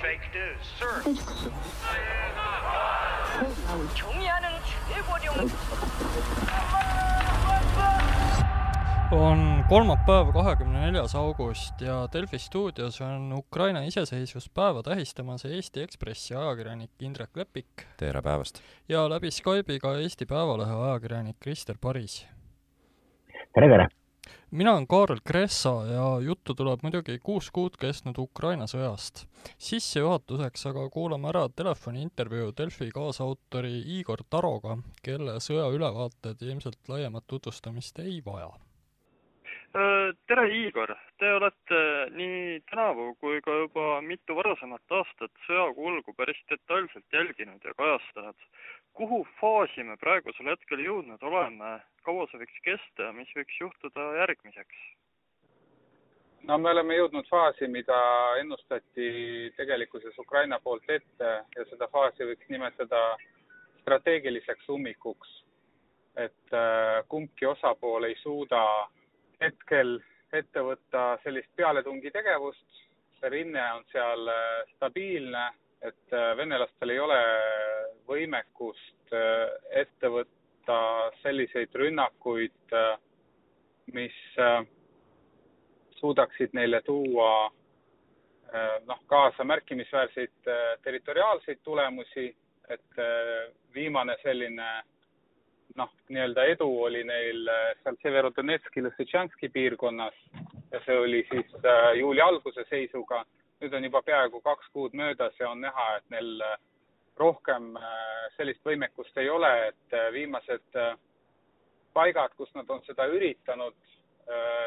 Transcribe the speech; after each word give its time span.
fake 0.00 0.28
news, 0.34 0.66
sir. 0.78 1.02
on 9.10 9.64
kolmapäev, 9.68 10.32
kahekümne 10.32 10.80
neljas 10.80 11.14
august 11.14 11.80
ja 11.80 12.08
Delfi 12.12 12.38
stuudios 12.38 13.00
on 13.00 13.32
Ukraina 13.32 13.82
iseseisvuspäeva 13.82 14.82
tähistamas 14.82 15.44
Eesti 15.44 15.82
Ekspressi 15.82 16.34
ajakirjanik 16.34 16.90
Indrek 17.00 17.36
Lepik. 17.36 17.86
tere 17.96 18.22
päevast! 18.22 18.62
ja 18.88 19.08
läbi 19.10 19.30
Skype'i 19.30 19.78
ka 19.78 19.98
Eesti 19.98 20.26
Päevalehe 20.26 20.74
ajakirjanik 20.88 21.36
Krister 21.40 21.76
Paris. 21.80 22.26
tere, 23.54 23.68
tere! 23.68 23.88
Mina 24.50 24.72
olen 24.74 24.86
Kaarel 24.86 25.22
Kressa 25.24 25.72
ja 25.90 26.06
juttu 26.24 26.54
tuleb 26.54 26.82
muidugi 26.82 27.18
kuus 27.22 27.50
kuud 27.50 27.76
kestnud 27.80 28.18
Ukraina 28.18 28.66
sõjast. 28.70 29.26
sissejuhatuseks 29.58 30.66
aga 30.72 30.88
kuulame 30.90 31.28
ära 31.32 31.48
telefoniintervjuu 31.48 32.52
Delfi 32.58 32.90
kaasautori 32.94 33.82
Igor 33.98 34.24
Taroga, 34.30 34.78
kelle 35.02 35.40
sõjaülevaated 35.40 36.42
ilmselt 36.42 36.88
laiemat 36.88 37.26
tutvustamist 37.26 37.98
ei 37.98 38.22
vaja 38.24 38.52
tere, 40.26 40.46
Igor! 40.56 40.92
Te 41.20 41.30
olete 41.32 41.80
nii 42.16 42.60
tänavu 42.70 43.14
kui 43.20 43.40
ka 43.44 43.54
juba 43.62 44.00
mitu 44.04 44.36
varasemat 44.36 44.94
aastat 44.98 45.32
sõja 45.46 45.66
kulgu 45.76 46.14
päris 46.16 46.40
detailselt 46.50 47.04
jälginud 47.12 47.64
ja 47.64 47.74
kajastanud. 47.76 48.36
Kuhu 48.96 49.26
faasi 49.40 49.84
me 49.84 49.96
praegusel 50.00 50.48
hetkel 50.48 50.80
jõudnud 50.80 51.22
oleme, 51.28 51.72
kaua 52.06 52.24
see 52.30 52.40
võiks 52.40 52.62
kesta 52.64 53.08
ja 53.08 53.12
mis 53.16 53.32
võiks 53.36 53.58
juhtuda 53.60 54.06
järgmiseks? 54.22 54.78
no 56.48 56.58
me 56.62 56.70
oleme 56.70 56.96
jõudnud 56.96 57.28
faasi, 57.28 57.68
mida 57.68 57.98
ennustati 58.40 59.08
tegelikkuses 59.56 60.18
Ukraina 60.22 60.60
poolt 60.62 60.88
ette 60.90 61.32
ja 61.56 61.66
seda 61.70 61.88
faasi 61.92 62.28
võiks 62.30 62.48
nimetada 62.52 63.02
strateegiliseks 63.82 64.68
ummikuks. 64.68 65.42
et 66.16 66.54
äh, 66.56 67.04
kumbki 67.08 67.46
osapool 67.46 68.04
ei 68.08 68.14
suuda 68.22 68.60
hetkel 69.40 69.98
ette 70.32 70.62
võtta 70.64 71.18
sellist 71.22 71.50
pealetungitegevust, 71.56 72.80
see 73.20 73.30
rinne 73.34 73.64
on 73.74 73.84
seal 73.92 74.30
äh, 74.32 74.62
stabiilne, 74.76 75.44
et 75.88 76.14
äh, 76.14 76.32
venelastel 76.36 76.92
ei 76.94 77.00
ole 77.02 77.18
võimekust 78.08 79.14
äh, 79.14 79.52
ette 79.82 80.10
võtta 80.12 80.78
selliseid 81.22 81.74
rünnakuid, 81.78 82.74
mis 83.94 84.16
suudaksid 86.00 86.56
neile 86.58 86.80
tuua 86.82 87.28
noh, 88.90 88.98
kaasa 89.06 89.46
märkimisväärseid 89.46 90.50
territoriaalseid 90.82 91.62
tulemusi, 91.62 92.26
et 92.66 92.98
viimane 93.78 94.18
selline 94.24 94.66
noh, 95.76 95.92
nii-öelda 96.08 96.44
edu 96.52 96.68
oli 96.88 97.02
neil 97.06 97.48
äh, 97.52 97.72
seal 97.82 97.98
Severodonetski, 98.02 98.82
Lõssetšanski 98.84 99.50
piirkonnas 99.52 100.16
ja 100.72 100.80
see 100.86 100.98
oli 100.98 101.22
siis 101.30 101.56
äh, 101.62 101.90
juuli 102.00 102.22
alguse 102.24 102.64
seisuga. 102.70 103.24
Nüüd 103.60 103.74
on 103.74 103.84
juba 103.84 104.02
peaaegu 104.02 104.40
kaks 104.44 104.68
kuud 104.72 104.94
möödas 104.94 105.36
ja 105.40 105.50
on 105.50 105.60
näha, 105.60 105.86
et 105.96 106.10
neil 106.10 106.40
äh, 106.44 106.56
rohkem 107.16 107.70
sellist 108.36 108.60
võimekust 108.64 109.16
ei 109.16 109.30
ole, 109.32 109.50
et 109.70 109.94
viimased 110.12 110.74
paigad, 111.96 112.34
kus 112.36 112.50
nad 112.52 112.68
on 112.68 112.82
seda 112.84 113.06
üritanud, 113.08 113.78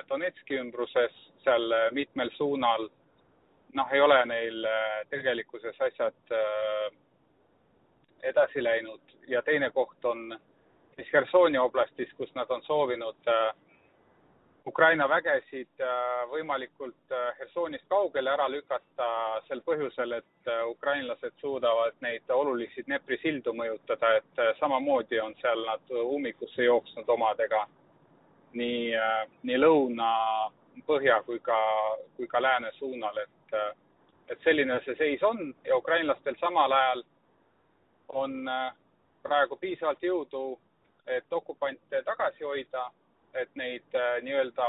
Donetski 0.10 0.58
ümbruses, 0.58 1.14
seal 1.44 1.76
mitmel 1.94 2.32
suunal, 2.34 2.88
noh, 3.78 3.94
ei 3.94 4.02
ole 4.02 4.18
neil 4.32 4.66
tegelikkuses 5.12 5.78
asjad 5.92 6.34
edasi 8.24 8.64
läinud. 8.64 9.02
Ja 9.28 9.42
teine 9.42 9.70
koht 9.72 10.06
on 10.06 10.40
siis 10.96 11.14
Hersoni 11.14 11.58
oblastis, 11.58 12.12
kus 12.18 12.32
nad 12.36 12.50
on 12.52 12.64
soovinud 12.64 13.28
äh, 13.28 13.54
Ukraina 14.70 15.08
vägesid 15.10 15.82
äh, 15.82 16.26
võimalikult 16.30 17.14
äh, 17.16 17.32
Hersonist 17.40 17.86
kaugele 17.90 18.30
ära 18.36 18.46
lükata 18.52 19.08
sel 19.48 19.64
põhjusel, 19.66 20.14
et 20.20 20.52
ukrainlased 20.70 21.34
suudavad 21.42 21.98
neid 22.06 22.30
olulisi 22.34 22.84
Dnepri 22.86 23.18
sildu 23.24 23.54
mõjutada, 23.58 24.14
et 24.20 24.44
samamoodi 24.60 25.20
on 25.24 25.36
seal 25.42 25.66
nad 25.66 25.94
ummikusse 26.04 26.68
jooksnud 26.68 27.10
omadega 27.10 27.66
nii, 28.54 28.94
nii 29.46 29.60
lõuna, 29.60 30.10
põhja 30.88 31.20
kui 31.26 31.40
ka, 31.46 31.60
kui 32.18 32.28
ka 32.28 32.42
lääne 32.42 32.72
suunal, 32.78 33.18
et, 33.26 33.58
et 34.30 34.48
selline 34.48 34.80
see 34.86 34.98
seis 35.02 35.24
on 35.24 35.54
ja 35.66 35.78
ukrainlastel 35.78 36.38
samal 36.42 36.74
ajal 36.74 37.06
on 38.24 38.42
praegu 39.24 39.58
piisavalt 39.62 40.04
jõudu 40.04 40.44
et 41.10 41.34
okupante 41.34 42.02
tagasi 42.06 42.44
hoida, 42.46 42.90
et 43.34 43.50
neid 43.56 43.96
äh, 43.96 44.22
nii-öelda 44.24 44.68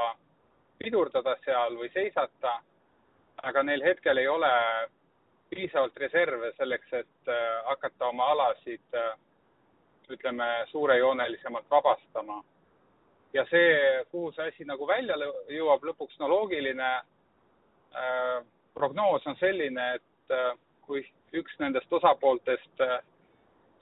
pidurdada 0.81 1.37
seal 1.45 1.77
või 1.77 1.91
seisata, 1.95 2.61
aga 3.43 3.63
neil 3.63 3.83
hetkel 3.85 4.19
ei 4.19 4.29
ole 4.29 4.51
piisavalt 5.51 5.97
reserve 5.99 6.53
selleks, 6.57 6.93
et 6.93 7.29
äh, 7.29 7.51
hakata 7.67 8.09
oma 8.09 8.31
alasid, 8.35 8.87
äh, 8.95 9.13
ütleme, 10.11 10.49
suurejoonelisemalt 10.71 11.71
vabastama. 11.71 12.43
ja 13.33 13.45
see, 13.47 14.05
kuhu 14.11 14.33
see 14.33 14.49
asi 14.49 14.65
nagu 14.67 14.87
välja 14.87 15.15
jõuab 15.55 15.85
lõpuks, 15.87 16.17
no 16.19 16.29
loogiline 16.29 16.89
äh, 17.95 18.41
prognoos 18.75 19.27
on 19.27 19.37
selline, 19.39 19.95
et 19.95 20.35
äh, 20.35 20.57
kui 20.83 21.05
üks 21.39 21.55
nendest 21.59 21.93
osapooltest 21.93 22.83
äh, 22.83 22.99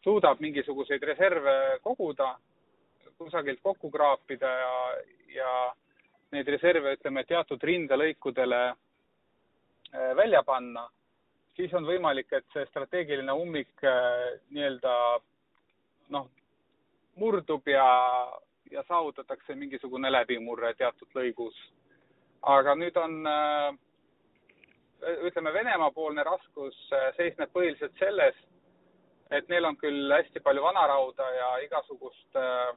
suudab 0.04 0.40
mingisuguseid 0.40 1.02
reserve 1.02 1.54
koguda, 1.82 2.34
kusagilt 3.18 3.60
kokku 3.62 3.90
kraapida 3.90 4.50
ja, 4.60 4.74
ja 5.34 5.52
neid 6.32 6.48
reserve, 6.48 6.94
ütleme, 6.98 7.24
teatud 7.28 7.62
rindelõikudele 7.64 8.60
äh, 8.68 10.12
välja 10.16 10.42
panna, 10.46 10.86
siis 11.56 11.72
on 11.74 11.88
võimalik, 11.88 12.32
et 12.32 12.46
see 12.52 12.66
strateegiline 12.70 13.34
ummik 13.34 13.84
äh, 13.84 14.38
nii-öelda 14.54 14.94
noh, 16.14 16.28
murdub 17.18 17.66
ja, 17.68 17.88
ja 18.70 18.84
saavutatakse 18.88 19.56
mingisugune 19.58 20.12
läbimurre 20.12 20.74
teatud 20.78 21.08
lõigus. 21.18 21.56
aga 22.42 22.74
nüüd 22.78 22.96
on 22.96 23.26
äh, 23.26 23.72
ütleme, 25.26 25.52
Venemaa-poolne 25.54 26.22
raskus 26.24 26.76
seisneb 27.16 27.50
põhiliselt 27.54 27.98
selles, 27.98 28.36
et 29.30 29.48
neil 29.48 29.66
on 29.68 29.76
küll 29.76 30.12
hästi 30.12 30.40
palju 30.40 30.62
vanarauda 30.64 31.26
ja 31.34 31.48
igasugust 31.64 32.38
äh, 32.38 32.70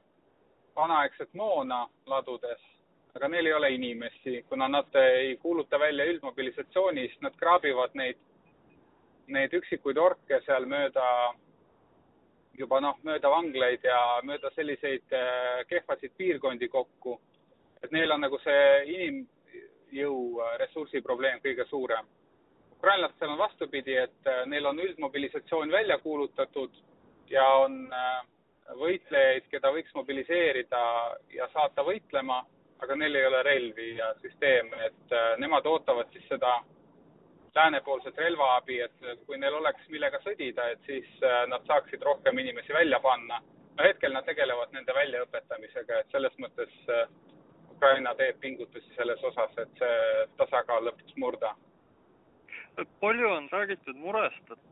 vanaaegset 0.76 1.34
moona 1.34 1.86
ladudes, 2.06 2.60
aga 3.14 3.28
neil 3.28 3.46
ei 3.46 3.54
ole 3.54 3.70
inimesi, 3.74 4.42
kuna 4.48 4.68
nad 4.68 4.94
ei 4.94 5.36
kuuluta 5.36 5.78
välja 5.78 6.04
üldmobilisatsiooni, 6.04 7.08
siis 7.08 7.20
nad 7.20 7.36
kraabivad 7.36 7.96
neid, 7.98 8.20
neid 9.26 9.52
üksikuid 9.54 9.98
orke 10.00 10.40
seal 10.46 10.66
mööda, 10.66 11.04
juba 12.58 12.80
noh, 12.80 12.98
mööda 13.04 13.30
vanglaid 13.32 13.84
ja 13.84 13.98
mööda 14.24 14.50
selliseid 14.56 15.14
äh, 15.16 15.62
kehvasid 15.68 16.16
piirkondi 16.16 16.68
kokku. 16.68 17.20
et 17.82 17.90
neil 17.90 18.12
on 18.14 18.20
nagu 18.20 18.38
see 18.38 18.66
inimjõu 18.96 20.18
äh, 20.40 20.58
ressursi 20.58 21.00
probleem 21.00 21.40
kõige 21.44 21.66
suurem. 21.68 22.06
ukrainlastel 22.76 23.30
on 23.30 23.38
vastupidi, 23.38 23.96
et 23.96 24.26
äh, 24.26 24.46
neil 24.46 24.66
on 24.66 24.80
üldmobilisatsioon 24.80 25.70
välja 25.70 25.98
kuulutatud 25.98 26.70
ja 27.30 27.46
on 27.64 27.92
äh, 27.92 28.22
võitlejaid, 28.78 29.48
keda 29.50 29.72
võiks 29.74 29.94
mobiliseerida 29.94 30.82
ja 31.34 31.48
saata 31.52 31.84
võitlema, 31.86 32.42
aga 32.82 32.96
neil 32.98 33.16
ei 33.16 33.26
ole 33.26 33.42
relvi 33.46 33.88
ja 33.96 34.12
süsteeme, 34.20 34.86
et 34.88 35.14
äh, 35.14 35.34
nemad 35.38 35.66
ootavad 35.66 36.10
siis 36.12 36.24
seda 36.30 36.60
läänepoolset 37.54 38.16
relvaabi, 38.18 38.78
et 38.80 39.26
kui 39.26 39.38
neil 39.38 39.54
oleks 39.58 39.88
millega 39.92 40.20
sõdida, 40.24 40.70
et 40.72 40.88
siis 40.88 41.08
äh, 41.26 41.42
nad 41.52 41.66
saaksid 41.68 42.02
rohkem 42.02 42.38
inimesi 42.38 42.72
välja 42.74 43.00
panna. 43.00 43.42
no 43.76 43.84
hetkel 43.84 44.12
nad 44.12 44.26
tegelevad 44.28 44.72
nende 44.72 44.94
väljaõpetamisega, 44.94 46.00
et 46.00 46.10
selles 46.12 46.34
mõttes 46.38 46.72
äh, 46.88 47.06
Ukraina 47.76 48.14
teeb 48.14 48.40
pingutusi 48.40 48.94
selles 48.96 49.22
osas, 49.24 49.54
et 49.58 49.78
see 49.78 50.26
tasakaal 50.36 50.84
lõpuks 50.88 51.16
murda. 51.16 51.54
palju 53.00 53.30
on 53.30 53.48
räägitud 53.52 53.96
murest, 53.96 54.50
et 54.50 54.58
Äh, 54.58 54.71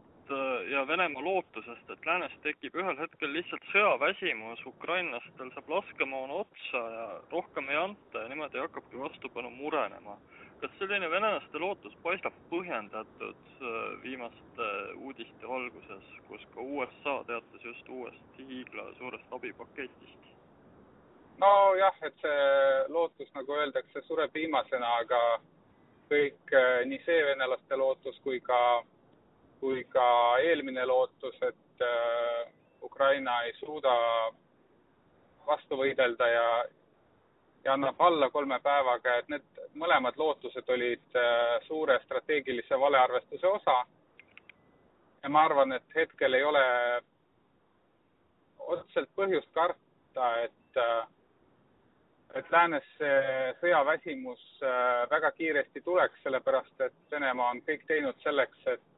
ja 0.71 0.87
Venemaa 0.88 1.25
lootusest, 1.25 1.91
et 1.91 2.06
läänes 2.06 2.32
tekib 2.43 2.75
ühel 2.79 2.99
hetkel 2.99 3.32
lihtsalt 3.32 3.65
sõjaväsimus, 3.73 4.62
ukrainlastel 4.67 5.50
saab 5.55 5.71
laskemoona 5.75 6.41
otsa 6.44 6.82
ja 6.94 7.06
rohkem 7.32 7.69
ei 7.71 7.79
anta 7.81 8.25
ja 8.25 8.29
niimoodi 8.29 8.59
hakkabki 8.59 9.00
vastupanu 9.00 9.50
murenema. 9.50 10.19
kas 10.61 10.71
selline 10.79 11.11
venelaste 11.11 11.59
lootus 11.59 11.94
paistab 12.03 12.35
põhjendatud 12.50 13.47
äh, 13.62 14.03
viimaste 14.03 14.67
uudiste 14.97 15.49
valguses, 15.49 16.11
kus 16.29 16.44
ka 16.55 16.61
USA 16.61 17.15
teatas 17.27 17.65
just 17.65 17.88
uuest 17.88 18.38
hiigla 18.38 18.85
suurest 18.99 19.32
abipaketist? 19.32 20.29
nojah, 21.41 21.97
et 22.03 22.15
see 22.21 22.85
lootus, 22.88 23.31
nagu 23.35 23.56
öeldakse, 23.56 24.03
sureb 24.06 24.35
viimasena, 24.35 24.94
aga 25.05 25.21
kõik, 26.12 26.41
äh, 26.53 26.87
nii 26.87 27.03
see 27.06 27.21
venelaste 27.32 27.77
lootus 27.77 28.21
kui 28.25 28.41
ka 28.41 28.61
kui 29.61 29.85
ka 29.93 30.05
eelmine 30.43 30.85
lootus, 30.87 31.37
et 31.43 31.85
Ukraina 32.83 33.43
ei 33.45 33.53
suuda 33.59 33.93
vastu 35.47 35.77
võidelda 35.81 36.29
ja, 36.29 36.49
ja 37.65 37.75
annab 37.77 38.01
alla 38.01 38.31
kolme 38.31 38.61
päevaga, 38.65 39.19
et 39.21 39.29
need 39.33 39.62
mõlemad 39.81 40.17
lootused 40.19 40.69
olid 40.75 41.21
suure 41.67 41.99
strateegilise 42.05 42.81
valearvestuse 42.81 43.47
osa. 43.47 43.79
ja 45.23 45.29
ma 45.29 45.45
arvan, 45.45 45.73
et 45.73 45.95
hetkel 45.95 46.35
ei 46.35 46.45
ole 46.45 46.65
otseselt 48.59 49.11
põhjust 49.17 49.51
karta, 49.55 50.35
et 50.45 50.79
et 52.39 52.51
läänes 52.55 52.85
see 52.99 53.55
sõjaväsimus 53.61 54.43
väga 55.11 55.31
kiiresti 55.35 55.81
tuleks, 55.83 56.21
sellepärast 56.23 56.85
et 56.87 56.95
Venemaa 57.11 57.51
on 57.51 57.63
kõik 57.67 57.83
teinud 57.89 58.21
selleks, 58.23 58.61
et 58.67 58.90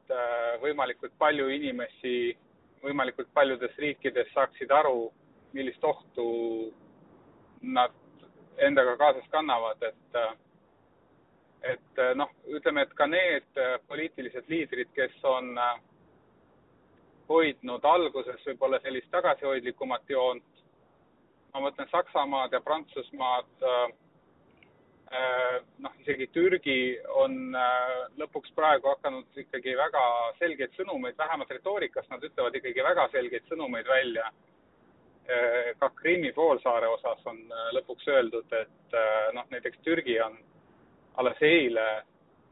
võimalikult 0.61 1.13
palju 1.17 1.47
inimesi 1.53 2.33
võimalikult 2.83 3.29
paljudes 3.33 3.75
riikides 3.79 4.31
saaksid 4.33 4.71
aru, 4.71 5.07
millist 5.53 5.83
ohtu 5.83 6.25
nad 7.61 7.93
endaga 8.57 8.97
kaasas 8.97 9.29
kannavad, 9.31 9.81
et 9.81 10.17
et 11.63 12.01
noh, 12.19 12.27
ütleme, 12.51 12.83
et 12.83 12.93
ka 12.99 13.05
need 13.07 13.59
poliitilised 13.87 14.49
liidrid, 14.51 14.89
kes 14.95 15.13
on 15.23 15.53
hoidnud 17.29 17.85
alguses 17.87 18.43
võib-olla 18.49 18.81
sellist 18.83 19.07
tagasihoidlikumat 19.15 20.11
joont, 20.11 20.63
ma 21.53 21.61
mõtlen 21.63 21.87
Saksamaad 21.91 22.51
ja 22.51 22.59
Prantsusmaad, 22.65 23.47
noh, 25.83 25.93
isegi 26.01 26.27
Türgi 26.33 26.77
on 27.21 27.35
lõpuks 28.17 28.53
praegu 28.55 28.89
hakanud 28.93 29.43
ikkagi 29.43 29.75
väga 29.77 30.03
selgeid 30.39 30.73
sõnumeid, 30.77 31.17
vähemalt 31.17 31.51
retoorikas 31.53 32.09
nad 32.09 32.23
ütlevad 32.23 32.55
ikkagi 32.57 32.83
väga 32.83 33.07
selgeid 33.13 33.45
sõnumeid 33.51 33.87
välja. 33.87 34.31
ka 35.79 35.89
Krimmi 35.89 36.33
poolsaare 36.35 36.87
osas 36.87 37.21
on 37.25 37.37
lõpuks 37.77 38.07
öeldud, 38.11 38.53
et 38.53 38.97
noh, 39.33 39.45
näiteks 39.49 39.79
Türgi 39.83 40.19
on 40.21 40.35
alles 41.15 41.37
eile 41.41 42.03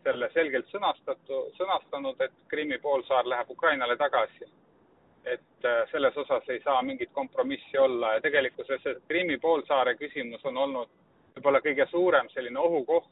selle 0.03 0.29
selgelt 0.33 0.69
sõnastatu, 0.71 1.43
sõnastanud, 1.57 2.21
et 2.21 2.33
Krimmi 2.47 2.77
poolsaar 2.77 3.27
läheb 3.27 3.49
Ukrainale 3.49 3.97
tagasi. 3.97 4.49
et 5.25 5.65
selles 5.91 6.15
osas 6.17 6.47
ei 6.49 6.59
saa 6.63 6.81
mingit 6.81 7.11
kompromissi 7.13 7.77
olla 7.77 8.13
ja 8.13 8.21
tegelikkuses 8.21 8.81
Krimmi 9.07 9.37
poolsaare 9.37 9.93
küsimus 9.95 10.45
on 10.45 10.57
olnud 10.57 10.89
võib-olla 11.35 11.61
kõige 11.63 11.87
suurem 11.91 12.29
selline 12.33 12.59
ohukoht 12.59 13.09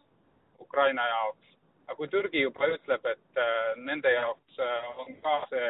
Ukraina 0.59 1.07
jaoks. 1.07 1.45
aga 1.87 1.95
kui 1.97 2.07
Türgi 2.07 2.41
juba 2.41 2.67
ütleb, 2.69 3.05
et 3.05 3.39
nende 3.77 4.11
jaoks 4.13 4.59
on 5.01 5.15
ka 5.23 5.39
see 5.49 5.69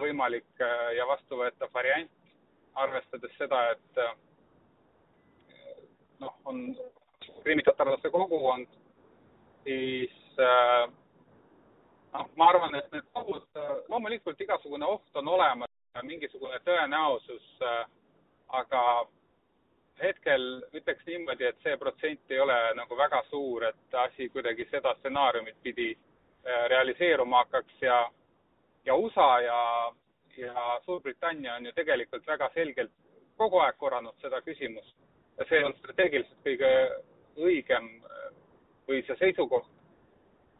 võimalik 0.00 0.64
ja 0.96 1.06
vastuvõetav 1.06 1.70
variant, 1.74 2.10
arvestades 2.74 3.36
seda, 3.38 3.60
et 3.70 4.00
noh, 6.18 6.34
on 6.44 6.64
krimmitatarlaste 7.44 8.10
kogukond, 8.10 8.66
siis 9.62 10.14
noh, 12.12 12.28
ma 12.36 12.48
arvan, 12.50 12.74
et 12.80 12.90
need 12.94 13.08
ohud, 13.22 13.46
loomulikult 13.92 14.40
igasugune 14.40 14.88
oht 14.88 15.22
on 15.22 15.28
olemas, 15.36 15.70
mingisugune 16.02 16.58
tõenäosus, 16.66 17.48
aga 18.58 18.82
hetkel 20.02 20.44
ütleks 20.74 21.06
niimoodi, 21.06 21.46
et 21.46 21.58
see 21.62 21.76
protsent 21.78 22.30
ei 22.34 22.40
ole 22.40 22.56
nagu 22.74 22.96
väga 22.98 23.22
suur, 23.30 23.64
et 23.68 23.98
asi 24.04 24.28
kuidagi 24.28 24.66
seda 24.70 24.94
stsenaariumit 24.98 25.56
pidi 25.62 25.92
realiseeruma 26.68 27.44
hakkaks 27.44 27.82
ja, 27.82 27.98
ja 28.84 28.94
USA 28.94 29.40
ja, 29.40 29.60
ja 30.36 30.80
Suurbritannia 30.84 31.54
on 31.54 31.66
ju 31.66 31.72
tegelikult 31.72 32.26
väga 32.26 32.50
selgelt 32.54 32.92
kogu 33.36 33.62
aeg 33.62 33.76
korranud 33.78 34.14
seda 34.22 34.42
küsimust. 34.42 34.94
Ja 35.38 35.46
see 35.48 35.62
on 35.64 35.74
strateegiliselt 35.78 36.42
kõige 36.44 36.72
õigem 37.40 37.88
või 38.88 39.00
see 39.06 39.16
seisukoht, 39.20 39.68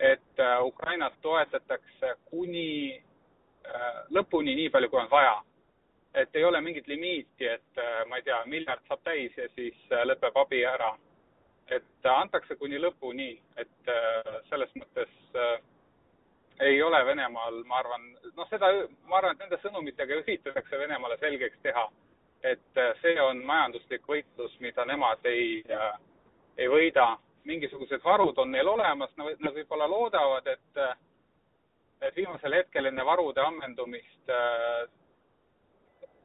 et 0.01 0.43
Ukrainat 0.65 1.19
toetatakse 1.23 2.15
kuni 2.31 3.03
lõpuni 4.11 4.55
nii 4.59 4.71
palju, 4.71 4.91
kui 4.91 5.01
on 5.03 5.11
vaja 5.11 5.35
et 6.15 6.37
ei 6.37 6.45
ole 6.45 6.61
mingit 6.61 6.87
limiiti, 6.87 7.47
et 7.49 7.83
ma 8.09 8.19
ei 8.19 8.23
tea, 8.27 8.43
miljard 8.47 8.85
saab 8.89 9.01
täis 9.05 9.37
ja 9.37 9.49
siis 9.57 9.79
lõpeb 10.05 10.37
abi 10.45 10.65
ära. 10.65 10.93
et 11.73 12.07
antakse 12.11 12.57
kuni 12.61 12.79
lõpuni, 12.79 13.39
et 13.57 13.91
selles 14.49 14.73
mõttes 14.77 15.09
ei 16.61 16.83
ole 16.83 17.07
Venemaal, 17.07 17.63
ma 17.65 17.79
arvan, 17.79 18.03
noh, 18.37 18.49
seda, 18.51 18.69
ma 19.09 19.19
arvan, 19.19 19.37
et 19.37 19.45
nende 19.45 19.59
sõnumitega 19.63 20.19
üritatakse 20.21 20.79
Venemaale 20.79 21.17
selgeks 21.21 21.59
teha, 21.63 21.87
et 22.43 22.81
see 23.01 23.15
on 23.23 23.41
majanduslik 23.47 24.05
võitlus, 24.09 24.55
mida 24.61 24.85
nemad 24.85 25.25
ei, 25.27 25.63
ei 26.59 26.69
võida. 26.69 27.17
mingisugused 27.45 28.05
varud 28.05 28.39
on 28.39 28.53
neil 28.55 28.69
olemas, 28.69 29.11
nad 29.17 29.55
võib-olla 29.55 29.89
loodavad, 29.91 30.47
et, 30.47 30.83
et 32.01 32.17
viimasel 32.17 32.55
hetkel 32.55 32.87
enne 32.87 33.05
varude 33.05 33.41
ammendumist 33.41 34.31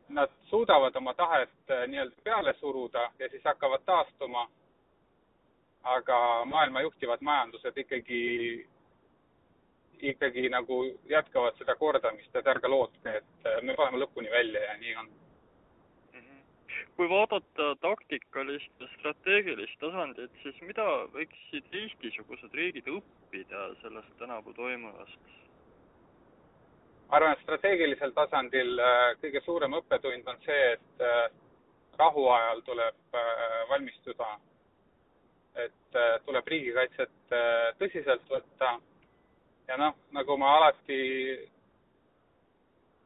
nad 0.09 0.29
suudavad 0.49 0.95
oma 0.95 1.13
tahet 1.13 1.49
nii-öelda 1.87 2.15
peale 2.23 2.53
suruda 2.59 3.11
ja 3.19 3.29
siis 3.29 3.43
hakkavad 3.43 3.81
taastuma. 3.85 4.47
aga 5.83 6.45
maailma 6.45 6.81
juhtivad 6.81 7.21
majandused 7.21 7.77
ikkagi, 7.77 8.67
ikkagi 10.01 10.49
nagu 10.49 10.81
jätkavad 11.07 11.55
seda 11.57 11.75
kordamist, 11.75 12.35
et 12.35 12.47
ärge 12.47 12.67
lootke, 12.67 13.13
et 13.21 13.47
me 13.63 13.75
paneme 13.75 14.01
lõpuni 14.01 14.31
välja 14.31 14.63
ja 14.63 14.77
nii 14.77 14.95
on. 14.95 15.07
kui 16.97 17.09
vaadata 17.09 17.75
taktikalist 17.81 18.81
ja 18.81 18.87
strateegilist 18.97 19.79
tasandit, 19.79 20.31
siis 20.43 20.61
mida 20.61 20.85
võiksid 21.13 21.71
Eesti-sugused 21.71 22.53
riigid 22.53 22.89
õppida 22.89 23.67
sellest 23.81 24.17
tänavu 24.19 24.53
toimuvast? 24.53 25.46
Arvan, 27.09 27.33
et 27.33 27.43
strateegilisel 27.45 28.13
tasandil 28.15 28.81
kõige 29.21 29.41
suurem 29.45 29.77
õppetund 29.79 30.27
on 30.27 30.39
see, 30.45 30.73
et 30.75 31.05
rahuajal 31.97 32.61
tuleb 32.67 33.17
valmistuda, 33.69 34.27
et 35.65 35.99
tuleb 36.25 36.47
riigikaitset 36.53 37.35
tõsiselt 37.79 38.27
võtta 38.29 38.75
ja 39.67 39.77
noh, 39.77 39.95
nagu 40.15 40.37
ma 40.37 40.57
alati 40.57 40.99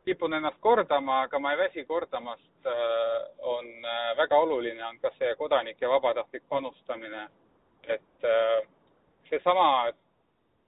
kipun 0.05 0.33
ennast 0.33 0.57
kordama, 0.59 1.21
aga 1.27 1.39
ma 1.39 1.53
ei 1.53 1.59
väsi 1.59 1.85
kordamast, 1.85 2.69
on 3.47 3.69
väga 4.17 4.37
oluline, 4.37 4.81
on 4.85 4.97
ka 5.01 5.11
see 5.17 5.35
kodanike 5.37 5.89
vabatahtlik 5.89 6.43
panustamine. 6.49 7.27
et 7.89 8.25
seesama, 9.29 9.91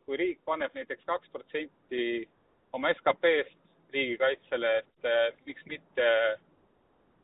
kui 0.05 0.17
riik 0.17 0.39
paneb 0.45 0.73
näiteks 0.73 1.05
kaks 1.05 1.29
protsenti 1.31 2.27
oma 2.73 2.93
SKP-st 2.93 3.57
riigikaitsele, 3.93 4.77
et 4.77 5.45
miks 5.45 5.65
mitte 5.69 6.07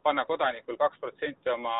panna 0.03 0.25
kodanikul 0.25 0.77
kaks 0.77 0.99
protsenti 0.99 1.49
oma 1.49 1.73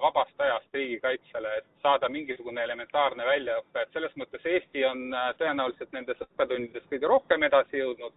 vabast 0.00 0.40
ajast 0.40 0.74
riigikaitsele, 0.74 1.56
et 1.58 1.66
saada 1.82 2.08
mingisugune 2.08 2.62
elementaarne 2.64 3.26
väljaõpe, 3.26 3.82
et 3.82 3.92
selles 3.92 4.14
mõttes 4.16 4.46
Eesti 4.52 4.84
on 4.88 5.10
tõenäoliselt 5.40 5.92
nendes 5.92 6.22
õppetundides 6.24 6.86
kõige 6.92 7.10
rohkem 7.12 7.42
edasi 7.42 7.82
jõudnud. 7.82 8.14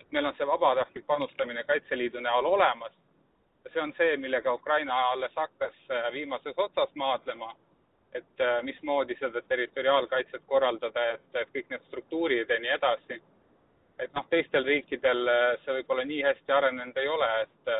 et 0.00 0.12
meil 0.12 0.26
on 0.26 0.34
see 0.38 0.46
vabatahtlik 0.46 1.06
panustamine 1.06 1.64
Kaitseliidu 1.64 2.20
näol 2.20 2.46
olemas. 2.46 2.92
see 3.72 3.82
on 3.82 3.92
see, 3.98 4.16
millega 4.16 4.54
Ukraina 4.54 5.10
alles 5.10 5.32
hakkas 5.36 5.74
viimases 6.12 6.54
otsas 6.56 6.94
maadlema, 6.94 7.54
et 8.12 8.44
mismoodi 8.62 9.16
seda 9.20 9.42
territoriaalkaitset 9.42 10.42
korraldada, 10.46 11.10
et, 11.12 11.34
et 11.34 11.48
kõik 11.54 11.70
need 11.70 11.82
struktuurid 11.88 12.50
ja 12.50 12.58
nii 12.60 12.70
edasi 12.70 13.22
et 13.98 14.12
noh, 14.14 14.26
teistel 14.30 14.64
riikidel 14.64 15.30
see 15.64 15.78
võib-olla 15.78 16.04
nii 16.04 16.22
hästi 16.26 16.52
arenenud 16.52 16.98
ei 17.00 17.08
ole, 17.08 17.30
et 17.46 17.72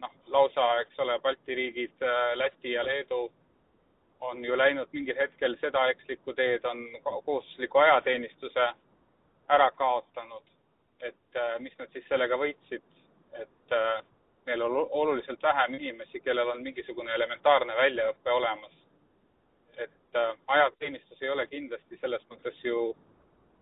noh, 0.00 0.14
lausa, 0.34 0.68
eks 0.82 0.98
ole, 1.04 1.18
Balti 1.20 1.54
riigid, 1.54 2.06
Läti 2.40 2.72
ja 2.76 2.84
Leedu 2.84 3.26
on 4.22 4.44
ju 4.44 4.56
läinud 4.58 4.88
mingil 4.92 5.18
hetkel 5.18 5.56
seda 5.60 5.88
ekslikku 5.90 6.34
teed, 6.38 6.64
on 6.64 6.84
kohustusliku 7.02 7.78
ajateenistuse 7.78 8.68
ära 9.48 9.70
kaotanud. 9.70 10.42
et 11.02 11.38
mis 11.58 11.72
nad 11.78 11.88
siis 11.90 12.04
sellega 12.06 12.36
võitsid, 12.38 12.82
et 13.34 13.72
meil 14.46 14.62
on 14.62 14.76
oluliselt 14.90 15.42
vähem 15.42 15.74
inimesi, 15.74 16.20
kellel 16.20 16.52
on 16.52 16.62
mingisugune 16.62 17.14
elementaarne 17.14 17.74
väljaõpe 17.76 18.30
olemas. 18.30 18.72
et 19.76 20.18
ajateenistus 20.46 21.22
ei 21.22 21.30
ole 21.30 21.46
kindlasti 21.46 21.98
selles 22.00 22.22
mõttes 22.30 22.64
ju 22.64 22.96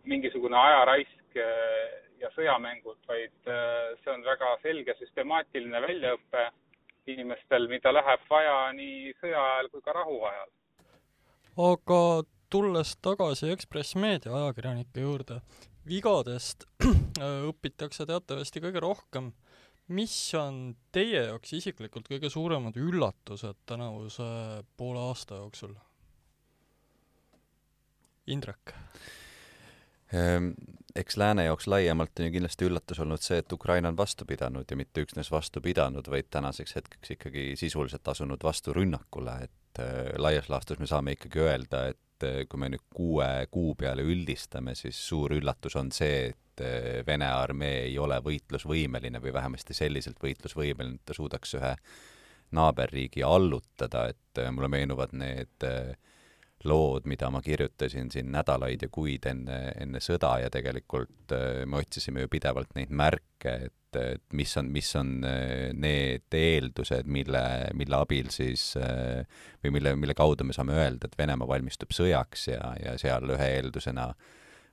mingisugune 0.09 0.57
ajaraisk 0.57 1.37
ja 2.21 2.31
sõjamängud, 2.35 2.99
vaid 3.09 3.51
see 4.03 4.13
on 4.13 4.25
väga 4.25 4.55
selge 4.63 4.95
süstemaatiline 4.99 5.81
väljaõpe 5.85 6.49
inimestel, 7.09 7.69
mida 7.71 7.93
läheb 7.95 8.25
vaja 8.31 8.57
nii 8.77 9.15
sõja 9.21 9.41
ajal 9.41 9.71
kui 9.73 9.85
ka 9.85 9.95
rahu 9.97 10.19
ajal. 10.29 10.53
aga 11.71 12.01
tulles 12.51 12.95
tagasi 13.03 13.53
Ekspress 13.55 13.97
Meedia 13.97 14.35
ajakirjanike 14.37 15.05
juurde, 15.05 15.41
vigadest 15.89 16.67
õpitakse 17.51 18.07
teatavasti 18.07 18.63
kõige 18.65 18.83
rohkem. 18.85 19.33
mis 19.91 20.35
on 20.39 20.77
teie 20.95 21.25
jaoks 21.27 21.53
isiklikult 21.53 22.07
kõige 22.09 22.31
suuremad 22.31 22.77
üllatused 22.79 23.57
tänavuse 23.67 24.27
poole 24.77 25.01
aasta 25.09 25.41
jooksul? 25.41 25.75
Indrek 28.31 28.75
eks 30.97 31.17
lääne 31.17 31.45
jaoks 31.45 31.67
laiemalt 31.67 32.19
on 32.19 32.27
ju 32.27 32.35
kindlasti 32.35 32.67
üllatus 32.67 33.01
olnud 33.03 33.23
see, 33.23 33.39
et 33.43 33.53
Ukraina 33.53 33.91
on 33.93 33.97
vastu 33.99 34.27
pidanud 34.27 34.71
ja 34.71 34.77
mitte 34.79 35.05
üksnes 35.05 35.31
vastu 35.31 35.63
pidanud, 35.63 36.07
vaid 36.11 36.31
tänaseks 36.31 36.77
hetkeks 36.79 37.15
ikkagi 37.17 37.45
sisuliselt 37.57 38.09
asunud 38.09 38.43
vastu 38.43 38.75
rünnakule, 38.77 39.37
et 39.47 39.83
äh, 39.83 40.13
laias 40.19 40.51
laastus 40.51 40.81
me 40.83 40.91
saame 40.91 41.15
ikkagi 41.17 41.45
öelda, 41.47 41.85
et 41.95 42.27
äh, 42.27 42.43
kui 42.51 42.61
me 42.61 42.73
nüüd 42.75 42.85
kuue 42.95 43.31
kuu 43.51 43.75
peale 43.79 44.03
üldistame, 44.03 44.75
siis 44.79 44.99
suur 45.09 45.37
üllatus 45.39 45.79
on 45.79 45.93
see, 45.95 46.31
et 46.33 46.65
äh, 46.65 47.01
Vene 47.07 47.31
armee 47.31 47.87
ei 47.87 47.99
ole 47.99 48.19
võitlusvõimeline 48.25 49.23
või 49.23 49.35
vähemasti 49.37 49.77
selliselt 49.77 50.19
võitlusvõimeline, 50.23 50.99
et 50.99 51.13
ta 51.13 51.17
suudaks 51.17 51.55
ühe 51.61 51.75
naaberriigi 52.57 53.23
allutada, 53.23 54.09
et 54.11 54.41
mulle 54.51 54.69
meenuvad 54.73 55.15
need 55.15 55.67
äh, 55.67 55.95
lood, 56.65 57.07
mida 57.09 57.31
ma 57.33 57.41
kirjutasin 57.43 58.11
siin 58.13 58.33
nädalaid 58.33 58.83
ja 58.85 58.89
kuid 58.93 59.25
enne, 59.31 59.61
enne 59.81 60.01
sõda 60.05 60.35
ja 60.43 60.51
tegelikult 60.53 61.33
äh, 61.33 61.63
me 61.67 61.81
otsisime 61.81 62.25
ju 62.25 62.31
pidevalt 62.33 62.75
neid 62.77 62.93
märke, 62.93 63.55
et, 63.71 64.01
et 64.01 64.25
mis 64.37 64.53
on, 64.61 64.69
mis 64.73 64.91
on 65.01 65.15
äh, 65.25 65.71
need 65.73 66.37
eeldused, 66.37 67.09
mille, 67.09 67.45
mille 67.79 67.97
abil 67.97 68.29
siis 68.35 68.75
äh, 68.81 69.25
või 69.65 69.79
mille, 69.79 69.95
mille 69.97 70.17
kaudu 70.19 70.45
me 70.45 70.57
saame 70.57 70.77
öelda, 70.77 71.09
et 71.09 71.17
Venemaa 71.19 71.49
valmistub 71.49 71.97
sõjaks 71.97 72.51
ja, 72.53 72.75
ja 72.83 72.99
seal 73.01 73.33
ühe 73.33 73.49
eeldusena 73.57 74.11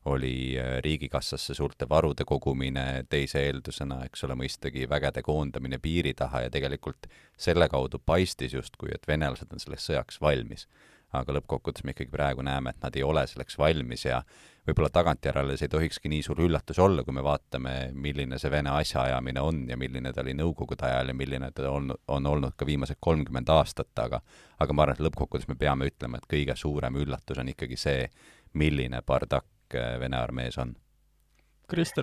oli 0.07 0.55
riigikassasse 0.85 1.51
suurte 1.57 1.83
varude 1.89 2.23
kogumine, 2.23 3.03
teise 3.11 3.41
eeldusena, 3.43 4.05
eks 4.07 4.23
ole, 4.23 4.37
mõistagi 4.39 4.85
vägede 4.87 5.19
koondamine 5.25 5.81
piiri 5.83 6.13
taha 6.15 6.45
ja 6.45 6.51
tegelikult 6.53 7.09
selle 7.35 7.67
kaudu 7.67 7.99
paistis 7.99 8.55
justkui, 8.55 8.93
et 8.95 9.03
venelased 9.07 9.51
on 9.51 9.59
selleks 9.59 9.89
sõjaks 9.89 10.21
valmis 10.23 10.63
aga 11.19 11.37
lõppkokkuvõttes 11.37 11.85
me 11.85 11.95
ikkagi 11.95 12.13
praegu 12.13 12.45
näeme, 12.45 12.71
et 12.73 12.85
nad 12.85 12.95
ei 12.95 13.03
ole 13.03 13.25
selleks 13.27 13.57
valmis 13.59 14.05
ja 14.05 14.21
võib-olla 14.67 14.89
tagantjärele 14.93 15.55
see 15.57 15.67
ei 15.67 15.73
tohikski 15.73 16.11
nii 16.11 16.23
suur 16.25 16.41
üllatus 16.43 16.79
olla, 16.83 17.03
kui 17.03 17.15
me 17.15 17.23
vaatame, 17.23 17.75
milline 17.93 18.39
see 18.41 18.51
Vene 18.51 18.73
asjaajamine 18.75 19.41
on 19.41 19.61
ja 19.69 19.77
milline 19.79 20.11
ta 20.13 20.23
oli 20.25 20.35
Nõukogude 20.37 20.87
ajal 20.87 21.13
ja 21.13 21.15
milline 21.17 21.51
ta 21.55 21.69
on, 21.71 21.93
on 22.07 22.31
olnud 22.33 22.57
ka 22.57 22.67
viimased 22.67 22.99
kolmkümmend 22.99 23.49
aastat, 23.53 23.93
aga 24.03 24.21
aga 24.59 24.73
ma 24.73 24.85
arvan, 24.85 24.97
et 24.97 25.05
lõppkokkuvõttes 25.07 25.51
me 25.51 25.55
peame 25.59 25.87
ütlema, 25.91 26.19
et 26.19 26.27
kõige 26.33 26.55
suurem 26.59 26.99
üllatus 26.99 27.39
on 27.39 27.53
ikkagi 27.53 27.79
see, 27.79 28.09
milline 28.57 29.01
bardakk 29.05 29.75
äh, 29.75 29.95
Vene 30.01 30.19
armees 30.19 30.57
on. 30.57 30.75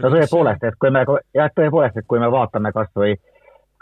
no 0.01 0.13
tõepoolest, 0.13 0.65
et 0.69 0.81
kui 0.81 0.93
me, 0.93 1.05
jah, 1.35 1.53
tõepoolest, 1.57 2.01
et 2.01 2.09
kui 2.09 2.21
me 2.21 2.31
vaatame 2.33 2.73
kas 2.73 2.91
või 2.97 3.17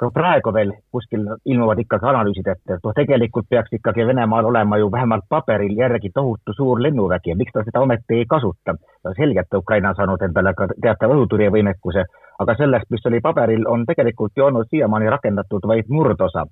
ka 0.03 0.11
praegu 0.11 0.53
veel 0.55 0.73
kuskil 0.91 1.27
ilmuvad 1.47 1.79
ikkagi 1.83 2.09
analüüsid, 2.11 2.49
et 2.51 2.73
noh, 2.73 2.95
tegelikult 2.97 3.47
peaks 3.51 3.77
ikkagi 3.79 4.07
Venemaal 4.09 4.49
olema 4.51 4.79
ju 4.81 4.91
vähemalt 4.93 5.29
paberil 5.31 5.77
järgi 5.79 6.11
tohutu 6.15 6.55
suur 6.57 6.83
lennuvägi 6.83 7.31
ja 7.31 7.37
miks 7.39 7.55
ta 7.55 7.63
seda 7.67 7.85
ometi 7.87 8.19
ei 8.19 8.27
kasuta. 8.27 8.75
selge, 9.17 9.41
et 9.41 9.55
Ukraina 9.55 9.91
on 9.91 9.97
saanud 9.97 10.23
endale 10.23 10.55
ka 10.59 10.67
teatava 10.83 11.15
õhutõrjevõimekuse, 11.15 12.05
aga 12.43 12.55
sellest, 12.59 12.91
mis 12.91 13.07
oli 13.07 13.21
paberil, 13.21 13.67
on 13.69 13.87
tegelikult 13.87 14.33
ju 14.37 14.45
olnud 14.45 14.71
siiamaani 14.71 15.11
rakendatud 15.11 15.67
vaid 15.67 15.89
murdosa. 15.89 16.47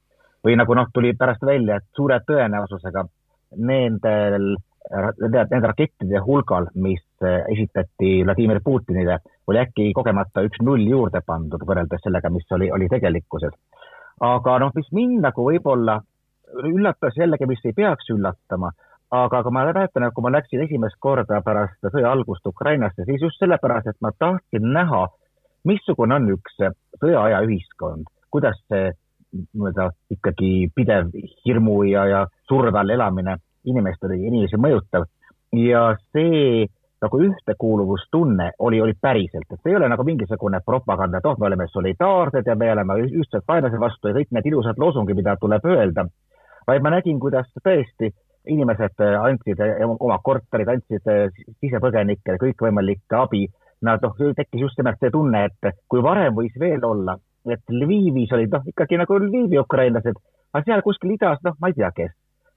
või 0.45 0.55
nagu 0.57 0.75
noh, 0.75 0.87
tuli 0.95 1.13
pärast 1.13 1.43
välja, 1.45 1.77
et 1.77 1.85
suure 1.97 2.17
tõenäosusega 2.27 3.03
nendel 3.57 4.55
nende 4.91 5.67
rakettide 5.67 6.21
hulgal, 6.25 6.69
mis 6.75 7.03
eh, 7.23 7.45
esitati 7.53 8.23
Vladimir 8.25 8.61
Putinile, 8.65 9.19
oli 9.47 9.59
äkki 9.61 9.93
kogemata 9.95 10.43
üks 10.47 10.63
null 10.65 10.87
juurde 10.89 11.21
pandud 11.27 11.63
võrreldes 11.67 12.03
sellega, 12.05 12.31
mis 12.31 12.47
oli, 12.57 12.71
oli 12.73 12.89
tegelikkuses. 12.89 13.53
aga 14.21 14.59
noh, 14.59 14.73
mis 14.75 14.89
mind 14.93 15.21
nagu 15.25 15.45
võib-olla 15.45 16.01
üllatas 16.65 17.17
jällegi, 17.17 17.47
mis 17.47 17.63
ei 17.65 17.73
peaks 17.77 18.11
üllatama, 18.11 18.73
aga, 19.11 19.39
aga 19.39 19.51
ma 19.51 19.65
mäletan, 19.69 20.07
et 20.07 20.15
kui 20.15 20.25
ma 20.25 20.33
läksin 20.35 20.65
esimest 20.65 20.99
korda 20.99 21.41
pärast 21.45 21.91
sõja 21.93 22.11
algust 22.11 22.47
Ukrainasse, 22.47 23.05
siis 23.05 23.23
just 23.23 23.39
sellepärast, 23.39 23.93
et 23.93 24.01
ma 24.01 24.13
tahtsin 24.19 24.73
näha, 24.75 25.07
missugune 25.69 26.17
on 26.17 26.33
üks 26.35 26.57
sõjaaja 27.01 27.45
ühiskond, 27.47 28.09
kuidas 28.33 28.59
see 28.69 28.91
nii-öelda 29.31 29.91
ikkagi 30.11 30.73
pidev 30.75 31.13
hirmu 31.45 31.85
ja, 31.87 32.07
ja 32.11 32.25
surve 32.49 32.79
all 32.81 32.91
elamine 32.91 33.37
inimestele, 33.65 34.17
inimesi 34.17 34.61
mõjutav. 34.61 35.07
Ja 35.57 35.91
see 36.15 36.69
nagu 37.01 37.21
ühtekuuluvustunne 37.25 38.51
oli, 38.59 38.81
oli 38.81 38.95
päriselt, 39.01 39.47
et 39.51 39.61
see 39.63 39.73
ei 39.73 39.77
ole 39.79 39.89
nagu 39.89 40.05
mingisugune 40.05 40.61
propaganda, 40.67 41.19
et 41.19 41.29
oh, 41.29 41.39
me 41.41 41.49
oleme 41.49 41.67
solidaarsed 41.73 42.47
ja 42.47 42.57
me 42.61 42.73
oleme 42.73 42.99
ühtsed 43.09 43.47
vaenlase 43.49 43.81
vastu 43.81 44.11
ja 44.11 44.19
kõik 44.19 44.35
need 44.37 44.51
ilusad 44.51 44.79
loosungid, 44.79 45.17
mida 45.17 45.37
tuleb 45.41 45.65
öelda, 45.65 46.05
vaid 46.69 46.85
ma 46.85 46.93
nägin, 46.97 47.21
kuidas 47.23 47.49
tõesti 47.65 48.13
inimesed 48.51 49.01
andsid 49.21 49.61
oma 49.97 50.21
korterid, 50.25 50.69
andsid 50.75 51.09
sisepõgenikele 51.61 52.41
kõikvõimalikke 52.41 53.17
abi. 53.17 53.47
Nad 53.85 54.03
noh, 54.05 54.17
tekkis 54.37 54.61
just 54.61 54.77
nimelt 54.77 55.01
see 55.01 55.13
tunne, 55.13 55.47
et 55.49 55.77
kui 55.89 56.03
varem 56.05 56.35
võis 56.37 56.53
veel 56.61 56.85
olla, 56.85 57.15
et 57.49 57.63
Lvivis 57.73 58.33
olid 58.37 58.53
noh, 58.53 58.67
ikkagi 58.69 58.99
nagu 59.01 59.17
Lvivi 59.17 59.57
ukrainlased, 59.57 60.19
aga 60.53 60.67
seal 60.67 60.83
kuskil 60.85 61.15
idas, 61.15 61.41
noh, 61.47 61.57
ma 61.61 61.71
ei 61.71 61.79
tea, 61.79 61.89
kes 61.97 62.13